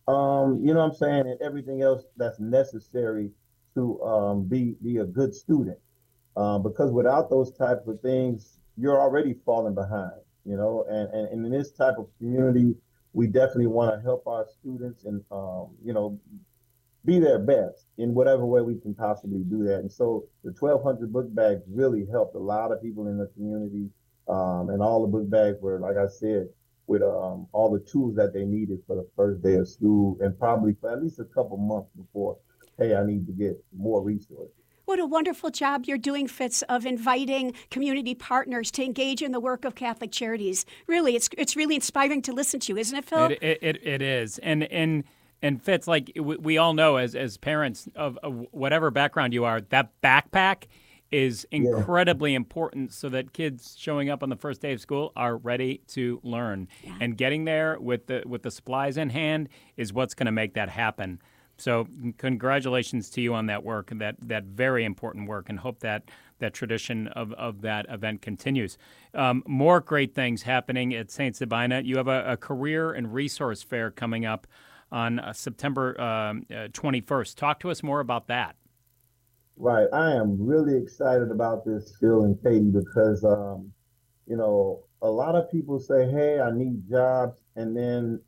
um, 0.09 0.61
you 0.65 0.73
know 0.73 0.81
what 0.81 0.93
I'm 0.93 0.95
saying, 0.95 1.27
and 1.27 1.41
everything 1.43 1.83
else 1.83 2.05
that's 2.17 2.41
necessary 2.41 3.31
to 3.75 4.03
um, 4.03 4.45
be 4.45 4.77
be 4.83 4.97
a 4.97 5.05
good 5.05 5.35
student. 5.35 5.77
Um, 6.37 6.63
because 6.63 6.91
without 6.91 7.29
those 7.31 7.53
types 7.53 7.87
of 7.87 8.01
things, 8.01 8.59
you're 8.77 9.01
already 9.01 9.35
falling 9.45 9.75
behind. 9.75 10.21
You 10.45 10.57
know, 10.57 10.85
and, 10.89 11.09
and, 11.13 11.29
and 11.29 11.47
in 11.47 11.53
this 11.53 11.71
type 11.71 11.95
of 11.99 12.09
community, 12.19 12.75
we 13.13 13.27
definitely 13.27 13.69
want 13.69 13.95
to 13.95 14.03
help 14.03 14.27
our 14.27 14.47
students 14.61 15.05
and 15.05 15.23
um, 15.31 15.69
you 15.85 15.93
know 15.93 16.19
be 17.05 17.19
their 17.19 17.39
best 17.39 17.87
in 17.99 18.15
whatever 18.15 18.45
way 18.45 18.61
we 18.61 18.77
can 18.77 18.95
possibly 18.95 19.41
do 19.41 19.65
that. 19.65 19.81
And 19.81 19.91
so 19.91 20.25
the 20.45 20.53
1,200 20.53 21.13
book 21.13 21.35
bags 21.35 21.63
really 21.69 22.07
helped 22.11 22.35
a 22.37 22.39
lot 22.39 22.71
of 22.71 22.81
people 22.81 23.09
in 23.09 23.19
the 23.19 23.27
community. 23.35 23.89
Um, 24.29 24.71
and 24.71 24.81
all 24.81 25.03
the 25.03 25.09
book 25.09 25.29
bags 25.29 25.59
were, 25.61 25.81
like 25.81 25.97
I 25.97 26.07
said, 26.07 26.49
with 26.87 27.03
um, 27.03 27.49
all 27.53 27.71
the 27.73 27.81
tools 27.81 28.15
that 28.17 28.33
they 28.33 28.45
needed 28.45 28.81
for 28.87 28.95
the 28.95 29.07
first 29.17 29.43
day 29.43 29.55
of 29.55 29.69
school 29.69 30.17
and 30.21 30.39
probably 30.39 30.77
for 30.81 30.93
at 30.93 31.03
least 31.03 31.19
a 31.19 31.25
couple 31.25 31.57
months 31.57 31.91
before, 31.97 32.39
hey, 32.79 32.95
I 32.95 33.05
need 33.05 33.27
to 33.27 33.33
get 33.33 33.63
more 33.77 34.03
resources. 34.03 34.62
What 34.93 35.01
a 35.01 35.07
wonderful 35.07 35.49
job 35.49 35.87
you're 35.87 35.97
doing, 35.97 36.29
Fitz, 36.29 36.61
of 36.69 36.85
inviting 36.85 37.55
community 37.71 38.15
partners 38.15 38.71
to 38.73 38.85
engage 38.85 39.23
in 39.23 39.33
the 39.33 39.41
work 39.41 39.65
of 39.65 39.75
Catholic 39.75 40.13
Charities. 40.13 40.67
Really, 40.87 41.17
it's 41.17 41.31
it's 41.39 41.57
really 41.57 41.77
inspiring 41.77 42.21
to 42.21 42.33
listen 42.35 42.61
to, 42.61 42.75
you, 42.75 42.79
isn't 42.79 42.99
it, 42.99 43.07
Phil? 43.07 43.31
It, 43.41 43.59
it, 43.63 43.87
it 43.87 44.03
is, 44.03 44.37
and 44.41 44.65
and 44.65 45.05
and 45.41 45.63
Fitz, 45.63 45.89
like 45.89 46.13
we, 46.15 46.37
we 46.37 46.59
all 46.59 46.75
know 46.75 46.97
as 46.97 47.15
as 47.15 47.39
parents 47.39 47.89
of, 47.97 48.19
of 48.23 48.45
whatever 48.51 48.91
background 48.91 49.33
you 49.33 49.47
are, 49.47 49.63
that 49.63 49.99
backpack 50.03 50.65
is 51.11 51.47
incredibly 51.51 52.33
yeah. 52.33 52.37
important 52.37 52.93
so 52.93 53.09
that 53.09 53.33
kids 53.33 53.75
showing 53.79 54.11
up 54.11 54.23
on 54.23 54.29
the 54.29 54.37
first 54.37 54.61
day 54.61 54.75
of 54.75 54.81
school 54.83 55.13
are 55.17 55.39
ready 55.39 55.81
to 55.89 56.21
learn. 56.23 56.69
Yeah. 56.85 56.99
And 57.01 57.17
getting 57.17 57.47
there 57.47 57.79
with 57.81 58.09
the 58.09 58.25
with 58.27 58.43
the 58.43 58.51
supplies 58.51 58.99
in 58.99 59.09
hand 59.09 59.49
is 59.79 59.91
what's 59.91 60.13
going 60.13 60.27
to 60.27 60.33
make 60.33 60.53
that 60.53 60.69
happen. 60.69 61.19
So 61.59 61.87
congratulations 62.19 63.09
to 63.11 63.21
you 63.21 63.35
on 63.35 63.47
that 63.47 63.63
work, 63.63 63.91
and 63.91 64.01
that 64.01 64.17
that 64.23 64.45
very 64.45 64.85
important 64.85 65.29
work, 65.29 65.49
and 65.49 65.59
hope 65.59 65.81
that 65.81 66.05
that 66.43 66.53
tradition 66.53 67.09
of, 67.09 67.33
of 67.35 67.63
that 67.63 67.87
event 67.89 68.21
continues. 68.21 68.77
Um, 69.15 69.43
more 69.47 69.81
great 69.81 70.15
things 70.15 70.43
happening 70.43 70.93
at 70.95 71.11
St. 71.11 71.35
Sabina. 71.35 71.81
You 71.83 71.97
have 71.97 72.09
a, 72.09 72.33
a 72.33 72.37
career 72.37 72.93
and 72.93 73.15
resource 73.15 73.63
fair 73.63 73.91
coming 73.91 74.27
up 74.27 74.47
on 74.91 75.21
uh, 75.21 75.33
September 75.33 75.99
um, 76.01 76.45
uh, 76.51 76.69
21st. 76.69 77.37
Talk 77.37 77.61
to 77.61 77.71
us 77.71 77.83
more 77.83 78.01
about 78.01 78.27
that. 78.27 78.57
Right. 79.57 79.87
I 79.93 80.13
am 80.13 80.37
really 80.45 80.77
excited 80.77 81.31
about 81.31 81.65
this, 81.65 81.95
Phil 82.01 82.25
and 82.25 82.43
Katie, 82.43 82.71
because, 82.71 83.25
um, 83.25 83.73
you 84.27 84.37
know, 84.37 84.85
a 85.01 85.09
lot 85.09 85.35
of 85.35 85.51
people 85.51 85.79
say, 85.79 86.11
hey, 86.11 86.41
I 86.41 86.51
need 86.51 86.89
jobs. 86.89 87.41
And 87.57 87.77
then 87.77 88.21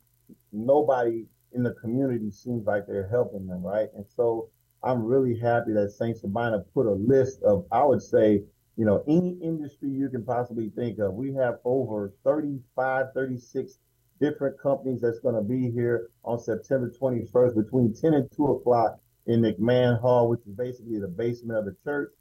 nobody 0.51 1.25
in 1.55 1.63
the 1.63 1.73
community 1.81 2.29
seems 2.31 2.65
like 2.65 2.85
they're 2.85 3.07
helping 3.07 3.47
them, 3.47 3.63
right? 3.63 3.87
And 3.95 4.05
so 4.07 4.49
I'm 4.83 5.03
really 5.03 5.39
happy 5.39 5.73
that 5.73 5.91
St. 5.91 6.17
Sabina 6.17 6.59
put 6.73 6.85
a 6.85 6.91
list 6.91 7.41
of, 7.43 7.65
I 7.71 7.83
would 7.83 8.01
say, 8.01 8.43
you 8.77 8.85
know, 8.85 9.03
any 9.07 9.37
industry 9.41 9.89
you 9.89 10.09
can 10.09 10.23
possibly 10.23 10.69
think 10.75 10.99
of. 10.99 11.13
We 11.13 11.33
have 11.35 11.55
over 11.63 12.13
35, 12.23 13.07
36 13.13 13.79
different 14.19 14.59
companies 14.59 15.01
that's 15.01 15.19
going 15.19 15.35
to 15.35 15.41
be 15.41 15.71
here 15.71 16.09
on 16.23 16.39
September 16.39 16.91
21st 17.01 17.55
between 17.55 17.93
10 17.93 18.13
and 18.13 18.29
2 18.35 18.45
o'clock 18.47 18.99
in 19.27 19.41
McMahon 19.41 19.99
Hall, 19.99 20.29
which 20.29 20.41
is 20.41 20.53
basically 20.53 20.99
the 20.99 21.07
basement 21.07 21.57
of 21.57 21.65
the 21.65 21.75
church. 21.83 22.11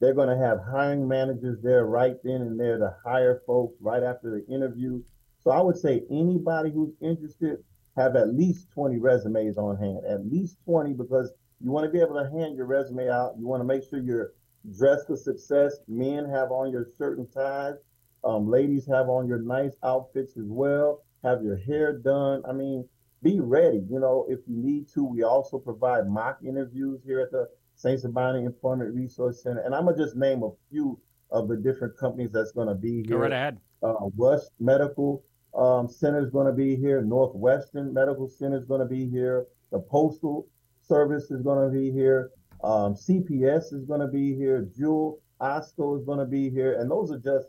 They're 0.00 0.14
going 0.14 0.28
to 0.28 0.44
have 0.44 0.58
hiring 0.70 1.08
managers 1.08 1.58
there 1.62 1.86
right 1.86 2.16
then 2.22 2.42
and 2.42 2.60
there 2.60 2.78
to 2.78 2.94
hire 3.04 3.40
folks 3.46 3.74
right 3.80 4.02
after 4.02 4.30
the 4.30 4.46
interview. 4.54 5.02
So 5.42 5.50
I 5.50 5.60
would 5.60 5.78
say 5.78 6.02
anybody 6.10 6.70
who's 6.70 6.92
interested 7.00 7.64
have 7.96 8.16
at 8.16 8.34
least 8.34 8.70
20 8.72 8.98
resumes 8.98 9.56
on 9.56 9.76
hand, 9.76 10.00
at 10.08 10.26
least 10.26 10.58
20, 10.64 10.92
because 10.92 11.32
you 11.60 11.70
want 11.70 11.86
to 11.86 11.90
be 11.90 12.00
able 12.00 12.22
to 12.22 12.30
hand 12.30 12.56
your 12.56 12.66
resume 12.66 13.08
out. 13.08 13.34
You 13.38 13.46
want 13.46 13.60
to 13.60 13.64
make 13.64 13.82
sure 13.88 13.98
you're 13.98 14.32
dressed 14.76 15.06
for 15.06 15.16
success. 15.16 15.78
Men 15.88 16.28
have 16.28 16.50
on 16.50 16.70
your 16.70 16.88
shirt 16.98 17.18
and 17.18 17.32
ties. 17.32 17.76
Um, 18.24 18.50
ladies 18.50 18.86
have 18.86 19.08
on 19.08 19.26
your 19.26 19.38
nice 19.38 19.76
outfits 19.82 20.36
as 20.36 20.48
well. 20.48 21.02
Have 21.24 21.42
your 21.42 21.56
hair 21.56 21.96
done. 21.96 22.42
I 22.46 22.52
mean, 22.52 22.86
be 23.22 23.40
ready. 23.40 23.82
You 23.88 24.00
know, 24.00 24.26
if 24.28 24.40
you 24.46 24.56
need 24.56 24.88
to, 24.94 25.02
we 25.04 25.22
also 25.22 25.58
provide 25.58 26.08
mock 26.08 26.38
interviews 26.44 27.00
here 27.04 27.20
at 27.20 27.30
the 27.30 27.48
St. 27.76 28.00
Sabina 28.00 28.38
Employment 28.38 28.94
Resource 28.94 29.42
Center. 29.42 29.60
And 29.60 29.74
I'm 29.74 29.84
going 29.84 29.96
to 29.96 30.04
just 30.04 30.16
name 30.16 30.42
a 30.42 30.50
few 30.70 31.00
of 31.30 31.48
the 31.48 31.56
different 31.56 31.96
companies 31.96 32.30
that's 32.32 32.52
going 32.52 32.68
to 32.68 32.74
be 32.74 32.96
here. 32.96 33.16
Go 33.16 33.16
right 33.16 33.32
ahead. 33.32 33.58
Uh, 33.82 33.94
West 34.16 34.50
Medical 34.58 35.24
um, 35.56 35.88
Center 35.88 36.22
is 36.22 36.30
going 36.30 36.46
to 36.46 36.52
be 36.52 36.76
here. 36.76 37.02
Northwestern 37.02 37.92
Medical 37.92 38.28
Center 38.28 38.58
is 38.58 38.64
going 38.64 38.80
to 38.80 38.86
be 38.86 39.08
here. 39.08 39.46
The 39.72 39.78
Postal 39.78 40.46
Service 40.86 41.30
is 41.30 41.42
going 41.42 41.66
to 41.66 41.76
be 41.76 41.90
here. 41.90 42.30
Um, 42.62 42.94
CPS 42.94 43.72
is 43.72 43.84
going 43.84 44.00
to 44.00 44.06
be 44.06 44.34
here. 44.34 44.68
Jewel 44.76 45.20
Osco 45.40 45.98
is 45.98 46.04
going 46.04 46.18
to 46.18 46.26
be 46.26 46.50
here. 46.50 46.78
And 46.80 46.90
those 46.90 47.10
are 47.10 47.18
just 47.18 47.48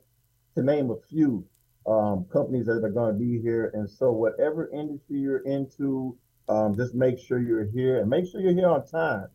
to 0.56 0.64
name 0.64 0.90
a 0.90 0.98
few 1.10 1.46
um, 1.86 2.26
companies 2.32 2.66
that 2.66 2.84
are 2.84 2.90
going 2.90 3.14
to 3.14 3.20
be 3.20 3.40
here. 3.42 3.72
And 3.74 3.90
so, 3.90 4.12
whatever 4.12 4.70
industry 4.72 5.20
you're 5.20 5.40
into, 5.40 6.18
um, 6.50 6.76
just 6.76 6.96
make 6.96 7.20
sure 7.20 7.40
you're 7.40 7.66
here 7.66 8.00
and 8.00 8.10
make 8.10 8.28
sure 8.30 8.42
you're 8.42 8.54
here 8.54 8.70
on 8.70 8.86
time. 8.88 9.28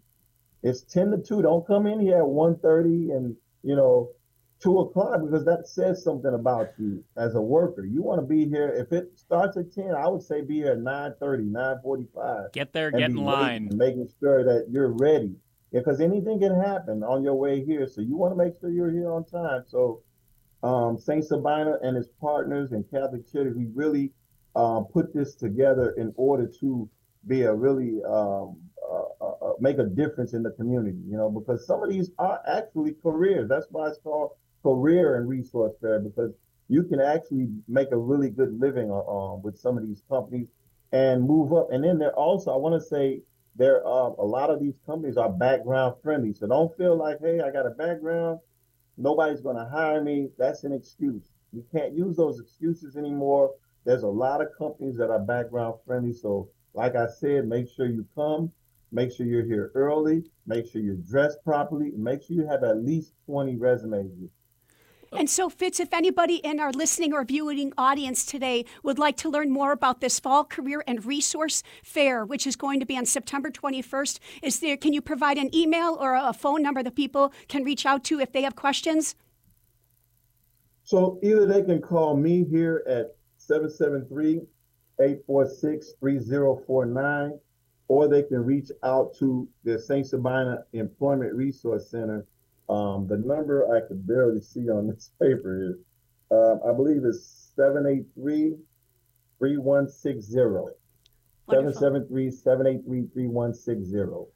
It's 0.62 0.82
10 0.82 1.10
to 1.10 1.18
2. 1.18 1.42
Don't 1.42 1.66
come 1.66 1.86
in 1.86 2.00
here 2.00 2.18
at 2.18 2.24
1.30 2.24 3.16
and, 3.16 3.36
you 3.62 3.74
know, 3.74 4.10
2 4.62 4.78
o'clock 4.80 5.20
because 5.22 5.44
that 5.44 5.66
says 5.66 6.02
something 6.02 6.34
about 6.34 6.68
you 6.78 7.02
as 7.16 7.34
a 7.34 7.40
worker. 7.40 7.84
You 7.84 8.02
want 8.02 8.20
to 8.20 8.26
be 8.26 8.48
here. 8.48 8.68
If 8.68 8.92
it 8.92 9.18
starts 9.18 9.56
at 9.56 9.72
10, 9.72 9.90
I 9.90 10.06
would 10.06 10.22
say 10.22 10.42
be 10.42 10.56
here 10.56 10.72
at 10.72 10.78
9.30, 10.78 11.50
9.45. 11.84 12.52
Get 12.52 12.72
there, 12.72 12.90
get 12.90 13.10
in 13.10 13.16
line. 13.16 13.70
Making 13.74 14.08
sure 14.20 14.44
that 14.44 14.66
you're 14.70 14.92
ready. 14.92 15.34
Because 15.72 16.00
anything 16.00 16.38
can 16.38 16.58
happen 16.60 17.02
on 17.02 17.22
your 17.22 17.34
way 17.34 17.64
here. 17.64 17.88
So 17.88 18.02
you 18.02 18.16
want 18.16 18.32
to 18.32 18.36
make 18.36 18.54
sure 18.60 18.70
you're 18.70 18.92
here 18.92 19.10
on 19.10 19.24
time. 19.24 19.64
So 19.66 20.02
um, 20.62 20.98
St. 20.98 21.24
Sabina 21.24 21.78
and 21.82 21.96
his 21.96 22.08
partners 22.20 22.72
and 22.72 22.88
Catholic 22.90 23.30
Charities, 23.32 23.56
we 23.56 23.66
really 23.74 24.12
um, 24.54 24.84
put 24.92 25.14
this 25.14 25.34
together 25.34 25.94
in 25.96 26.12
order 26.16 26.46
to 26.60 26.88
be 27.26 27.42
a 27.42 27.54
really 27.54 28.00
um, 28.06 28.56
uh, 28.92 29.24
uh, 29.24 29.30
uh, 29.40 29.52
make 29.60 29.78
a 29.78 29.84
difference 29.84 30.34
in 30.34 30.42
the 30.42 30.50
community, 30.50 30.98
you 31.08 31.16
know, 31.16 31.30
because 31.30 31.66
some 31.66 31.82
of 31.82 31.88
these 31.88 32.10
are 32.18 32.40
actually 32.46 32.94
careers. 33.02 33.48
That's 33.48 33.66
why 33.70 33.88
it's 33.88 33.98
called 33.98 34.32
career 34.62 35.16
and 35.16 35.28
resource 35.28 35.74
fair 35.80 36.00
because 36.00 36.32
you 36.68 36.82
can 36.84 37.00
actually 37.00 37.48
make 37.68 37.90
a 37.92 37.96
really 37.96 38.30
good 38.30 38.58
living 38.58 38.90
um, 38.90 39.42
with 39.42 39.58
some 39.58 39.76
of 39.76 39.86
these 39.86 40.02
companies 40.08 40.48
and 40.92 41.22
move 41.22 41.52
up. 41.52 41.68
And 41.72 41.84
then 41.84 41.98
there 41.98 42.14
also, 42.14 42.52
I 42.52 42.56
want 42.56 42.80
to 42.80 42.86
say, 42.88 43.20
there 43.56 43.86
are 43.86 44.14
a 44.18 44.24
lot 44.24 44.50
of 44.50 44.60
these 44.60 44.78
companies 44.86 45.16
are 45.16 45.28
background 45.28 45.96
friendly. 46.02 46.32
So 46.32 46.46
don't 46.46 46.74
feel 46.76 46.96
like, 46.96 47.18
hey, 47.20 47.40
I 47.40 47.50
got 47.50 47.66
a 47.66 47.70
background, 47.70 48.38
nobody's 48.96 49.40
going 49.40 49.56
to 49.56 49.66
hire 49.66 50.02
me. 50.02 50.28
That's 50.38 50.64
an 50.64 50.72
excuse. 50.72 51.24
We 51.52 51.62
can't 51.70 51.94
use 51.94 52.16
those 52.16 52.40
excuses 52.40 52.96
anymore. 52.96 53.50
There's 53.84 54.04
a 54.04 54.08
lot 54.08 54.40
of 54.40 54.48
companies 54.56 54.96
that 54.96 55.10
are 55.10 55.18
background 55.18 55.74
friendly. 55.86 56.14
So, 56.14 56.48
like 56.72 56.96
I 56.96 57.06
said, 57.06 57.46
make 57.46 57.68
sure 57.68 57.86
you 57.86 58.06
come, 58.14 58.50
make 58.90 59.12
sure 59.12 59.26
you're 59.26 59.44
here 59.44 59.72
early, 59.74 60.24
make 60.46 60.66
sure 60.66 60.80
you're 60.80 60.94
dressed 60.94 61.44
properly, 61.44 61.92
make 61.96 62.22
sure 62.22 62.36
you 62.36 62.46
have 62.46 62.62
at 62.64 62.82
least 62.82 63.12
20 63.26 63.56
resumes. 63.56 64.30
And 65.14 65.28
so, 65.28 65.50
Fitz, 65.50 65.78
if 65.78 65.92
anybody 65.92 66.36
in 66.36 66.58
our 66.58 66.72
listening 66.72 67.12
or 67.12 67.22
viewing 67.24 67.74
audience 67.76 68.24
today 68.24 68.64
would 68.82 68.98
like 68.98 69.18
to 69.18 69.28
learn 69.28 69.50
more 69.50 69.72
about 69.72 70.00
this 70.00 70.18
Fall 70.18 70.42
Career 70.44 70.82
and 70.86 71.04
Resource 71.04 71.62
Fair, 71.84 72.24
which 72.24 72.46
is 72.46 72.56
going 72.56 72.80
to 72.80 72.86
be 72.86 72.96
on 72.96 73.04
September 73.04 73.50
21st, 73.50 74.18
is 74.42 74.60
there? 74.60 74.78
Can 74.78 74.94
you 74.94 75.02
provide 75.02 75.36
an 75.36 75.54
email 75.54 75.98
or 76.00 76.14
a 76.14 76.32
phone 76.32 76.62
number 76.62 76.82
that 76.82 76.96
people 76.96 77.30
can 77.48 77.62
reach 77.62 77.84
out 77.84 78.04
to 78.04 78.20
if 78.20 78.32
they 78.32 78.40
have 78.42 78.56
questions? 78.56 79.14
So 80.84 81.18
either 81.22 81.44
they 81.46 81.62
can 81.62 81.82
call 81.82 82.16
me 82.16 82.44
here 82.44 82.82
at 82.88 83.14
773-846-3049, 84.98 87.38
or 87.88 88.08
they 88.08 88.22
can 88.22 88.44
reach 88.44 88.70
out 88.82 89.14
to 89.18 89.48
the 89.64 89.78
St. 89.78 90.06
Sabina 90.06 90.64
Employment 90.72 91.34
Resource 91.34 91.90
Center 91.90 92.26
um, 92.72 93.06
the 93.06 93.18
number 93.18 93.76
I 93.76 93.86
could 93.86 94.06
barely 94.06 94.40
see 94.40 94.70
on 94.70 94.86
this 94.86 95.10
paper 95.20 95.70
is, 95.70 95.76
uh, 96.30 96.54
I 96.68 96.72
believe 96.74 97.04
is 97.04 97.52
783 97.54 98.56
3160. 99.38 100.32
773 101.50 102.30
783 102.30 103.06
3160. 103.12 104.32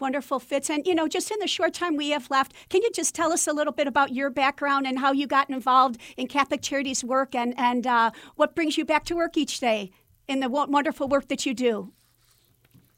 Wonderful, 0.00 0.40
Fitz. 0.40 0.70
And, 0.70 0.86
you 0.86 0.94
know, 0.94 1.06
just 1.06 1.30
in 1.30 1.38
the 1.38 1.46
short 1.46 1.74
time 1.74 1.96
we 1.96 2.10
have 2.10 2.30
left, 2.30 2.54
can 2.70 2.82
you 2.82 2.90
just 2.92 3.14
tell 3.14 3.32
us 3.32 3.46
a 3.46 3.52
little 3.52 3.72
bit 3.72 3.86
about 3.86 4.12
your 4.12 4.30
background 4.30 4.86
and 4.86 4.98
how 4.98 5.12
you 5.12 5.26
got 5.26 5.50
involved 5.50 6.00
in 6.16 6.26
Catholic 6.26 6.62
Charities 6.62 7.04
work 7.04 7.34
and, 7.34 7.54
and 7.56 7.86
uh, 7.86 8.10
what 8.34 8.54
brings 8.56 8.76
you 8.76 8.84
back 8.84 9.04
to 9.04 9.14
work 9.14 9.36
each 9.36 9.60
day 9.60 9.92
in 10.26 10.40
the 10.40 10.48
wonderful 10.48 11.06
work 11.06 11.28
that 11.28 11.46
you 11.46 11.54
do? 11.54 11.92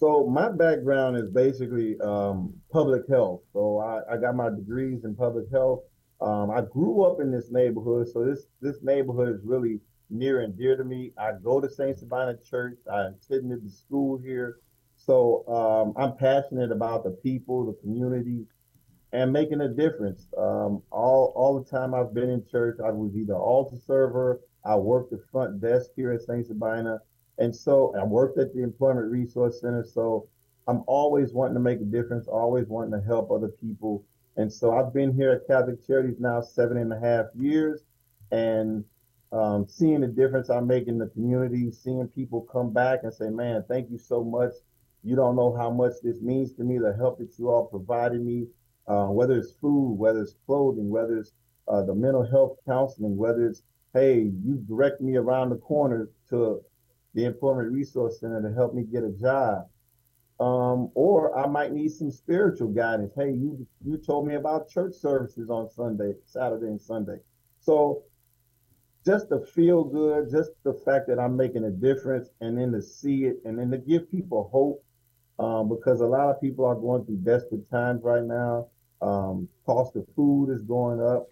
So 0.05 0.27
my 0.27 0.51
background 0.51 1.17
is 1.17 1.31
basically 1.31 1.99
um, 2.01 2.53
public 2.71 3.09
health. 3.09 3.41
So 3.55 3.79
I, 3.79 4.13
I, 4.13 4.19
got 4.19 4.37
my 4.37 4.51
degrees 4.51 5.05
in 5.05 5.15
public 5.15 5.47
health. 5.51 5.81
Um, 6.21 6.51
I 6.51 6.61
grew 6.61 7.05
up 7.05 7.23
in 7.23 7.31
this 7.31 7.51
neighborhood, 7.51 8.09
so 8.13 8.23
this 8.23 8.45
this 8.61 8.83
neighborhood 8.83 9.31
is 9.31 9.41
really 9.43 9.81
near 10.11 10.43
and 10.43 10.59
dear 10.59 10.77
to 10.77 10.85
me. 10.85 11.13
I 11.17 11.31
go 11.43 11.59
to 11.59 11.71
Saint 11.71 11.99
Sabina 11.99 12.37
Church. 12.51 12.77
I 12.93 13.07
attended 13.07 13.65
the 13.65 13.71
school 13.71 14.19
here, 14.19 14.59
so 14.95 15.43
um, 15.49 15.95
I'm 15.97 16.19
passionate 16.19 16.71
about 16.71 17.05
the 17.05 17.13
people, 17.13 17.65
the 17.65 17.81
community, 17.81 18.45
and 19.15 19.33
making 19.33 19.63
a 19.63 19.69
difference. 19.69 20.29
Um, 20.37 20.83
all 20.91 21.33
all 21.35 21.59
the 21.59 21.71
time 21.71 21.95
I've 21.95 22.13
been 22.13 22.29
in 22.29 22.45
church, 22.47 22.77
I 22.85 22.91
was 22.91 23.17
either 23.17 23.37
altar 23.37 23.79
server. 23.87 24.43
I 24.67 24.77
worked 24.77 25.13
the 25.13 25.23
front 25.33 25.63
desk 25.63 25.93
here 25.97 26.13
at 26.13 26.21
Saint 26.21 26.47
Sabina. 26.47 26.99
And 27.39 27.55
so 27.55 27.95
I 27.99 28.05
worked 28.05 28.39
at 28.39 28.55
the 28.55 28.63
Employment 28.63 29.11
Resource 29.11 29.61
Center. 29.61 29.85
So 29.85 30.29
I'm 30.69 30.83
always 30.87 31.33
wanting 31.33 31.55
to 31.55 31.61
make 31.61 31.81
a 31.81 31.85
difference, 31.85 32.27
always 32.27 32.67
wanting 32.69 32.99
to 32.99 33.07
help 33.07 33.31
other 33.31 33.49
people. 33.49 34.05
And 34.37 34.53
so 34.53 34.77
I've 34.77 34.93
been 34.93 35.13
here 35.15 35.33
at 35.33 35.47
Catholic 35.47 35.87
Charities 35.87 36.19
now 36.19 36.41
seven 36.41 36.77
and 36.77 36.93
a 36.93 36.99
half 36.99 37.27
years 37.35 37.83
and 38.33 38.85
um, 39.33 39.67
seeing 39.69 40.01
the 40.01 40.07
difference 40.07 40.49
I 40.51 40.61
make 40.61 40.87
in 40.87 40.99
the 40.99 41.09
community, 41.09 41.71
seeing 41.71 42.09
people 42.09 42.43
come 42.43 42.73
back 42.73 43.01
and 43.03 43.13
say, 43.13 43.31
man, 43.31 43.65
thank 43.69 43.91
you 43.91 43.99
so 43.99 44.23
much. 44.25 44.53
You 45.03 45.17
don't 45.17 45.37
know 45.37 45.55
how 45.55 45.71
much 45.71 45.95
this 46.03 46.21
means 46.21 46.53
to 46.55 46.63
me, 46.63 46.79
the 46.79 46.95
help 46.97 47.19
that 47.19 47.39
you 47.39 47.51
all 47.51 47.67
provided 47.67 48.25
me, 48.25 48.47
uh, 48.87 49.07
whether 49.07 49.37
it's 49.37 49.53
food, 49.53 49.95
whether 49.99 50.23
it's 50.23 50.37
clothing, 50.47 50.89
whether 50.89 51.19
it's 51.19 51.33
uh, 51.69 51.83
the 51.83 51.95
mental 51.95 52.25
health 52.25 52.59
counseling, 52.67 53.17
whether 53.17 53.47
it's, 53.47 53.63
hey, 53.93 54.31
you 54.45 54.65
direct 54.67 55.01
me 55.01 55.17
around 55.17 55.51
the 55.51 55.57
corner 55.57 56.09
to 56.31 56.63
the 57.15 57.25
Employment 57.25 57.73
Resource 57.73 58.21
Center 58.21 58.43
to 58.43 58.55
help 58.55 58.75
me 58.75 58.83
get 58.83 59.05
a 59.05 59.11
job. 59.11 59.69
Um, 60.41 60.91
or 60.95 61.39
I 61.39 61.47
might 61.47 61.73
need 61.73 61.93
some 61.93 62.11
spiritual 62.11 62.69
guidance. 62.69 63.13
Hey, 63.17 63.31
you 63.31 63.67
you 63.85 63.97
told 63.99 64.27
me 64.27 64.35
about 64.35 64.69
church 64.69 64.95
services 64.95 65.49
on 65.49 65.71
Sunday, 65.71 66.15
Saturday 66.27 66.67
and 66.67 66.81
Sunday. 66.81 67.19
So 67.61 68.03
just 69.07 69.29
to 69.29 69.41
feel 69.41 69.85
good, 69.85 70.31
just 70.31 70.51
the 70.65 70.73
fact 70.73 71.07
that 71.09 71.21
I'm 71.21 71.37
making 71.37 71.65
a 71.65 71.71
difference 71.71 72.31
and 72.41 72.59
then 72.59 72.73
to 72.73 72.83
see 72.83 73.27
it 73.27 73.37
and 73.45 73.59
then 73.59 73.71
to 73.71 73.79
give 73.79 74.11
people 74.11 74.49
hope. 74.53 74.85
Um, 75.39 75.69
because 75.69 76.01
a 76.01 76.07
lot 76.07 76.31
of 76.31 76.41
people 76.41 76.65
are 76.65 76.77
going 76.77 77.05
through 77.05 77.17
desperate 77.17 77.69
times 77.69 78.03
right 78.05 78.23
now. 78.23 78.69
Um, 79.03 79.49
cost 79.67 79.97
of 79.97 80.07
food 80.15 80.51
is 80.51 80.63
going 80.63 81.01
up, 81.01 81.29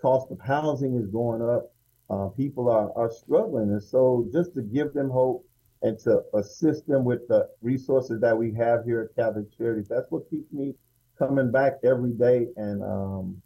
cost 0.00 0.30
of 0.30 0.38
housing 0.40 0.96
is 0.96 1.06
going 1.08 1.42
up 1.42 1.72
uh, 2.10 2.28
people 2.28 2.70
are, 2.70 2.90
are 2.96 3.10
struggling. 3.10 3.70
And 3.70 3.82
so 3.82 4.26
just 4.32 4.54
to 4.54 4.62
give 4.62 4.92
them 4.94 5.10
hope 5.10 5.44
and 5.82 5.98
to 6.00 6.22
assist 6.34 6.86
them 6.86 7.04
with 7.04 7.26
the 7.28 7.48
resources 7.62 8.20
that 8.20 8.36
we 8.36 8.52
have 8.54 8.84
here 8.84 9.10
at 9.10 9.16
Catholic 9.16 9.56
Charities, 9.56 9.88
that's 9.88 10.10
what 10.10 10.28
keeps 10.30 10.52
me 10.52 10.74
coming 11.18 11.50
back 11.50 11.74
every 11.84 12.12
day 12.12 12.48
and, 12.56 12.82
um, 12.82 13.42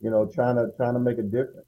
you 0.00 0.10
know, 0.10 0.26
trying 0.26 0.56
to, 0.56 0.70
trying 0.76 0.94
to 0.94 1.00
make 1.00 1.18
a 1.18 1.22
difference. 1.22 1.66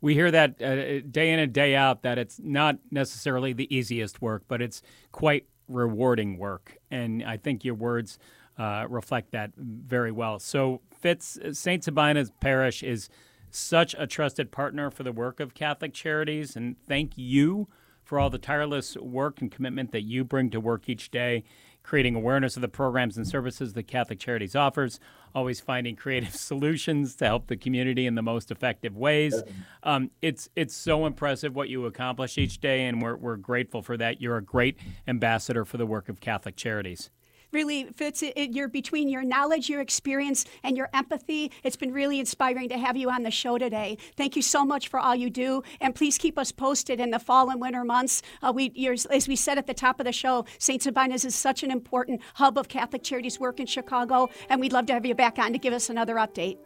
We 0.00 0.14
hear 0.14 0.30
that 0.30 0.62
uh, 0.62 1.00
day 1.10 1.32
in 1.32 1.38
and 1.38 1.52
day 1.52 1.74
out 1.74 2.02
that 2.02 2.18
it's 2.18 2.38
not 2.42 2.78
necessarily 2.90 3.52
the 3.52 3.74
easiest 3.74 4.20
work, 4.20 4.42
but 4.46 4.60
it's 4.60 4.82
quite 5.10 5.46
rewarding 5.68 6.36
work. 6.38 6.76
And 6.90 7.24
I 7.24 7.38
think 7.38 7.64
your 7.64 7.74
words 7.74 8.18
uh, 8.58 8.86
reflect 8.88 9.32
that 9.32 9.52
very 9.56 10.12
well. 10.12 10.38
So, 10.38 10.80
Fitz, 11.00 11.38
St. 11.52 11.82
Sabina's 11.82 12.30
Parish 12.40 12.82
is 12.82 13.08
such 13.50 13.94
a 13.98 14.06
trusted 14.06 14.50
partner 14.50 14.90
for 14.90 15.02
the 15.02 15.12
work 15.12 15.40
of 15.40 15.54
Catholic 15.54 15.94
Charities. 15.94 16.56
And 16.56 16.76
thank 16.86 17.12
you 17.16 17.68
for 18.04 18.18
all 18.18 18.30
the 18.30 18.38
tireless 18.38 18.96
work 18.96 19.40
and 19.40 19.50
commitment 19.50 19.92
that 19.92 20.02
you 20.02 20.24
bring 20.24 20.48
to 20.50 20.60
work 20.60 20.88
each 20.88 21.10
day, 21.10 21.42
creating 21.82 22.14
awareness 22.14 22.56
of 22.56 22.62
the 22.62 22.68
programs 22.68 23.16
and 23.16 23.26
services 23.26 23.72
that 23.72 23.88
Catholic 23.88 24.20
Charities 24.20 24.54
offers, 24.54 25.00
always 25.34 25.60
finding 25.60 25.96
creative 25.96 26.34
solutions 26.34 27.16
to 27.16 27.24
help 27.24 27.48
the 27.48 27.56
community 27.56 28.06
in 28.06 28.14
the 28.14 28.22
most 28.22 28.50
effective 28.50 28.96
ways. 28.96 29.42
Um, 29.82 30.10
it's 30.22 30.48
it's 30.54 30.74
so 30.74 31.04
impressive 31.04 31.56
what 31.56 31.68
you 31.68 31.84
accomplish 31.86 32.38
each 32.38 32.60
day, 32.60 32.86
and 32.86 33.02
we're, 33.02 33.16
we're 33.16 33.36
grateful 33.36 33.82
for 33.82 33.96
that. 33.96 34.20
You're 34.20 34.36
a 34.36 34.44
great 34.44 34.78
ambassador 35.08 35.64
for 35.64 35.76
the 35.76 35.86
work 35.86 36.08
of 36.08 36.20
Catholic 36.20 36.56
Charities 36.56 37.10
really 37.52 37.84
fits 37.94 38.22
it, 38.22 38.36
your 38.52 38.68
between 38.68 39.08
your 39.08 39.22
knowledge, 39.22 39.68
your 39.68 39.80
experience, 39.80 40.44
and 40.62 40.76
your 40.76 40.88
empathy. 40.94 41.50
It's 41.62 41.76
been 41.76 41.92
really 41.92 42.20
inspiring 42.20 42.68
to 42.70 42.78
have 42.78 42.96
you 42.96 43.10
on 43.10 43.22
the 43.22 43.30
show 43.30 43.58
today. 43.58 43.98
Thank 44.16 44.36
you 44.36 44.42
so 44.42 44.64
much 44.64 44.88
for 44.88 45.00
all 45.00 45.14
you 45.14 45.30
do, 45.30 45.62
and 45.80 45.94
please 45.94 46.18
keep 46.18 46.38
us 46.38 46.52
posted 46.52 47.00
in 47.00 47.10
the 47.10 47.18
fall 47.18 47.50
and 47.50 47.60
winter 47.60 47.84
months. 47.84 48.22
Uh, 48.42 48.52
we, 48.54 48.72
as 49.10 49.28
we 49.28 49.36
said 49.36 49.58
at 49.58 49.66
the 49.66 49.74
top 49.74 50.00
of 50.00 50.06
the 50.06 50.12
show, 50.12 50.44
St. 50.58 50.82
Sabina's 50.82 51.24
is 51.24 51.34
such 51.34 51.62
an 51.62 51.70
important 51.70 52.20
hub 52.34 52.58
of 52.58 52.68
Catholic 52.68 53.02
Charities 53.02 53.40
work 53.40 53.60
in 53.60 53.66
Chicago, 53.66 54.28
and 54.48 54.60
we'd 54.60 54.72
love 54.72 54.86
to 54.86 54.92
have 54.92 55.06
you 55.06 55.14
back 55.14 55.38
on 55.38 55.52
to 55.52 55.58
give 55.58 55.72
us 55.72 55.90
another 55.90 56.16
update. 56.16 56.58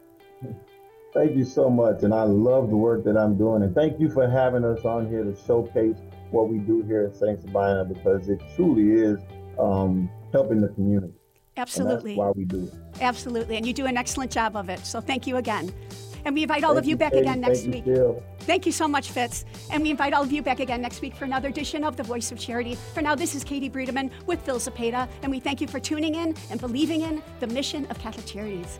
Thank 1.13 1.35
you 1.35 1.43
so 1.43 1.69
much, 1.69 2.03
and 2.03 2.13
I 2.13 2.23
love 2.23 2.69
the 2.69 2.77
work 2.77 3.03
that 3.03 3.17
I'm 3.17 3.37
doing, 3.37 3.63
and 3.63 3.75
thank 3.75 3.99
you 3.99 4.09
for 4.09 4.29
having 4.29 4.63
us 4.63 4.85
on 4.85 5.09
here 5.09 5.23
to 5.23 5.35
showcase 5.45 5.97
what 6.31 6.47
we 6.47 6.57
do 6.59 6.81
here 6.83 7.03
at 7.03 7.15
St. 7.15 7.41
Sabina 7.41 7.83
because 7.83 8.29
it 8.29 8.41
truly 8.55 8.91
is 8.91 9.19
um, 9.59 10.09
helping 10.31 10.61
the 10.61 10.69
community. 10.69 11.13
Absolutely. 11.57 12.15
why 12.15 12.31
we 12.31 12.45
do 12.45 12.63
it. 12.63 13.01
Absolutely. 13.01 13.57
And 13.57 13.65
you 13.65 13.73
do 13.73 13.85
an 13.85 13.97
excellent 13.97 14.31
job 14.31 14.55
of 14.55 14.69
it. 14.69 14.85
So 14.85 15.01
thank 15.01 15.27
you 15.27 15.37
again. 15.37 15.73
And 16.23 16.35
we 16.35 16.43
invite 16.43 16.63
all 16.63 16.73
thank 16.73 16.83
of 16.83 16.85
you, 16.85 16.91
you 16.91 16.97
back 16.97 17.11
Katie. 17.11 17.23
again 17.23 17.41
next 17.41 17.65
week. 17.65 17.85
You, 17.85 18.21
thank 18.41 18.65
you 18.65 18.71
so 18.71 18.87
much, 18.87 19.09
Fitz. 19.09 19.43
And 19.71 19.81
we 19.81 19.89
invite 19.89 20.13
all 20.13 20.23
of 20.23 20.31
you 20.31 20.41
back 20.41 20.59
again 20.59 20.81
next 20.81 21.01
week 21.01 21.15
for 21.15 21.25
another 21.25 21.49
edition 21.49 21.83
of 21.83 21.97
The 21.97 22.03
Voice 22.03 22.31
of 22.31 22.39
Charity. 22.39 22.75
For 22.93 23.01
now, 23.01 23.15
this 23.15 23.33
is 23.33 23.43
Katie 23.43 23.69
Bredemann 23.69 24.11
with 24.27 24.41
Phil 24.41 24.59
Zepeda, 24.59 25.09
and 25.23 25.31
we 25.31 25.39
thank 25.39 25.61
you 25.61 25.67
for 25.67 25.79
tuning 25.79 26.15
in 26.15 26.35
and 26.51 26.61
believing 26.61 27.01
in 27.01 27.23
the 27.39 27.47
mission 27.47 27.85
of 27.87 27.97
Catholic 27.97 28.25
Charities. 28.25 28.79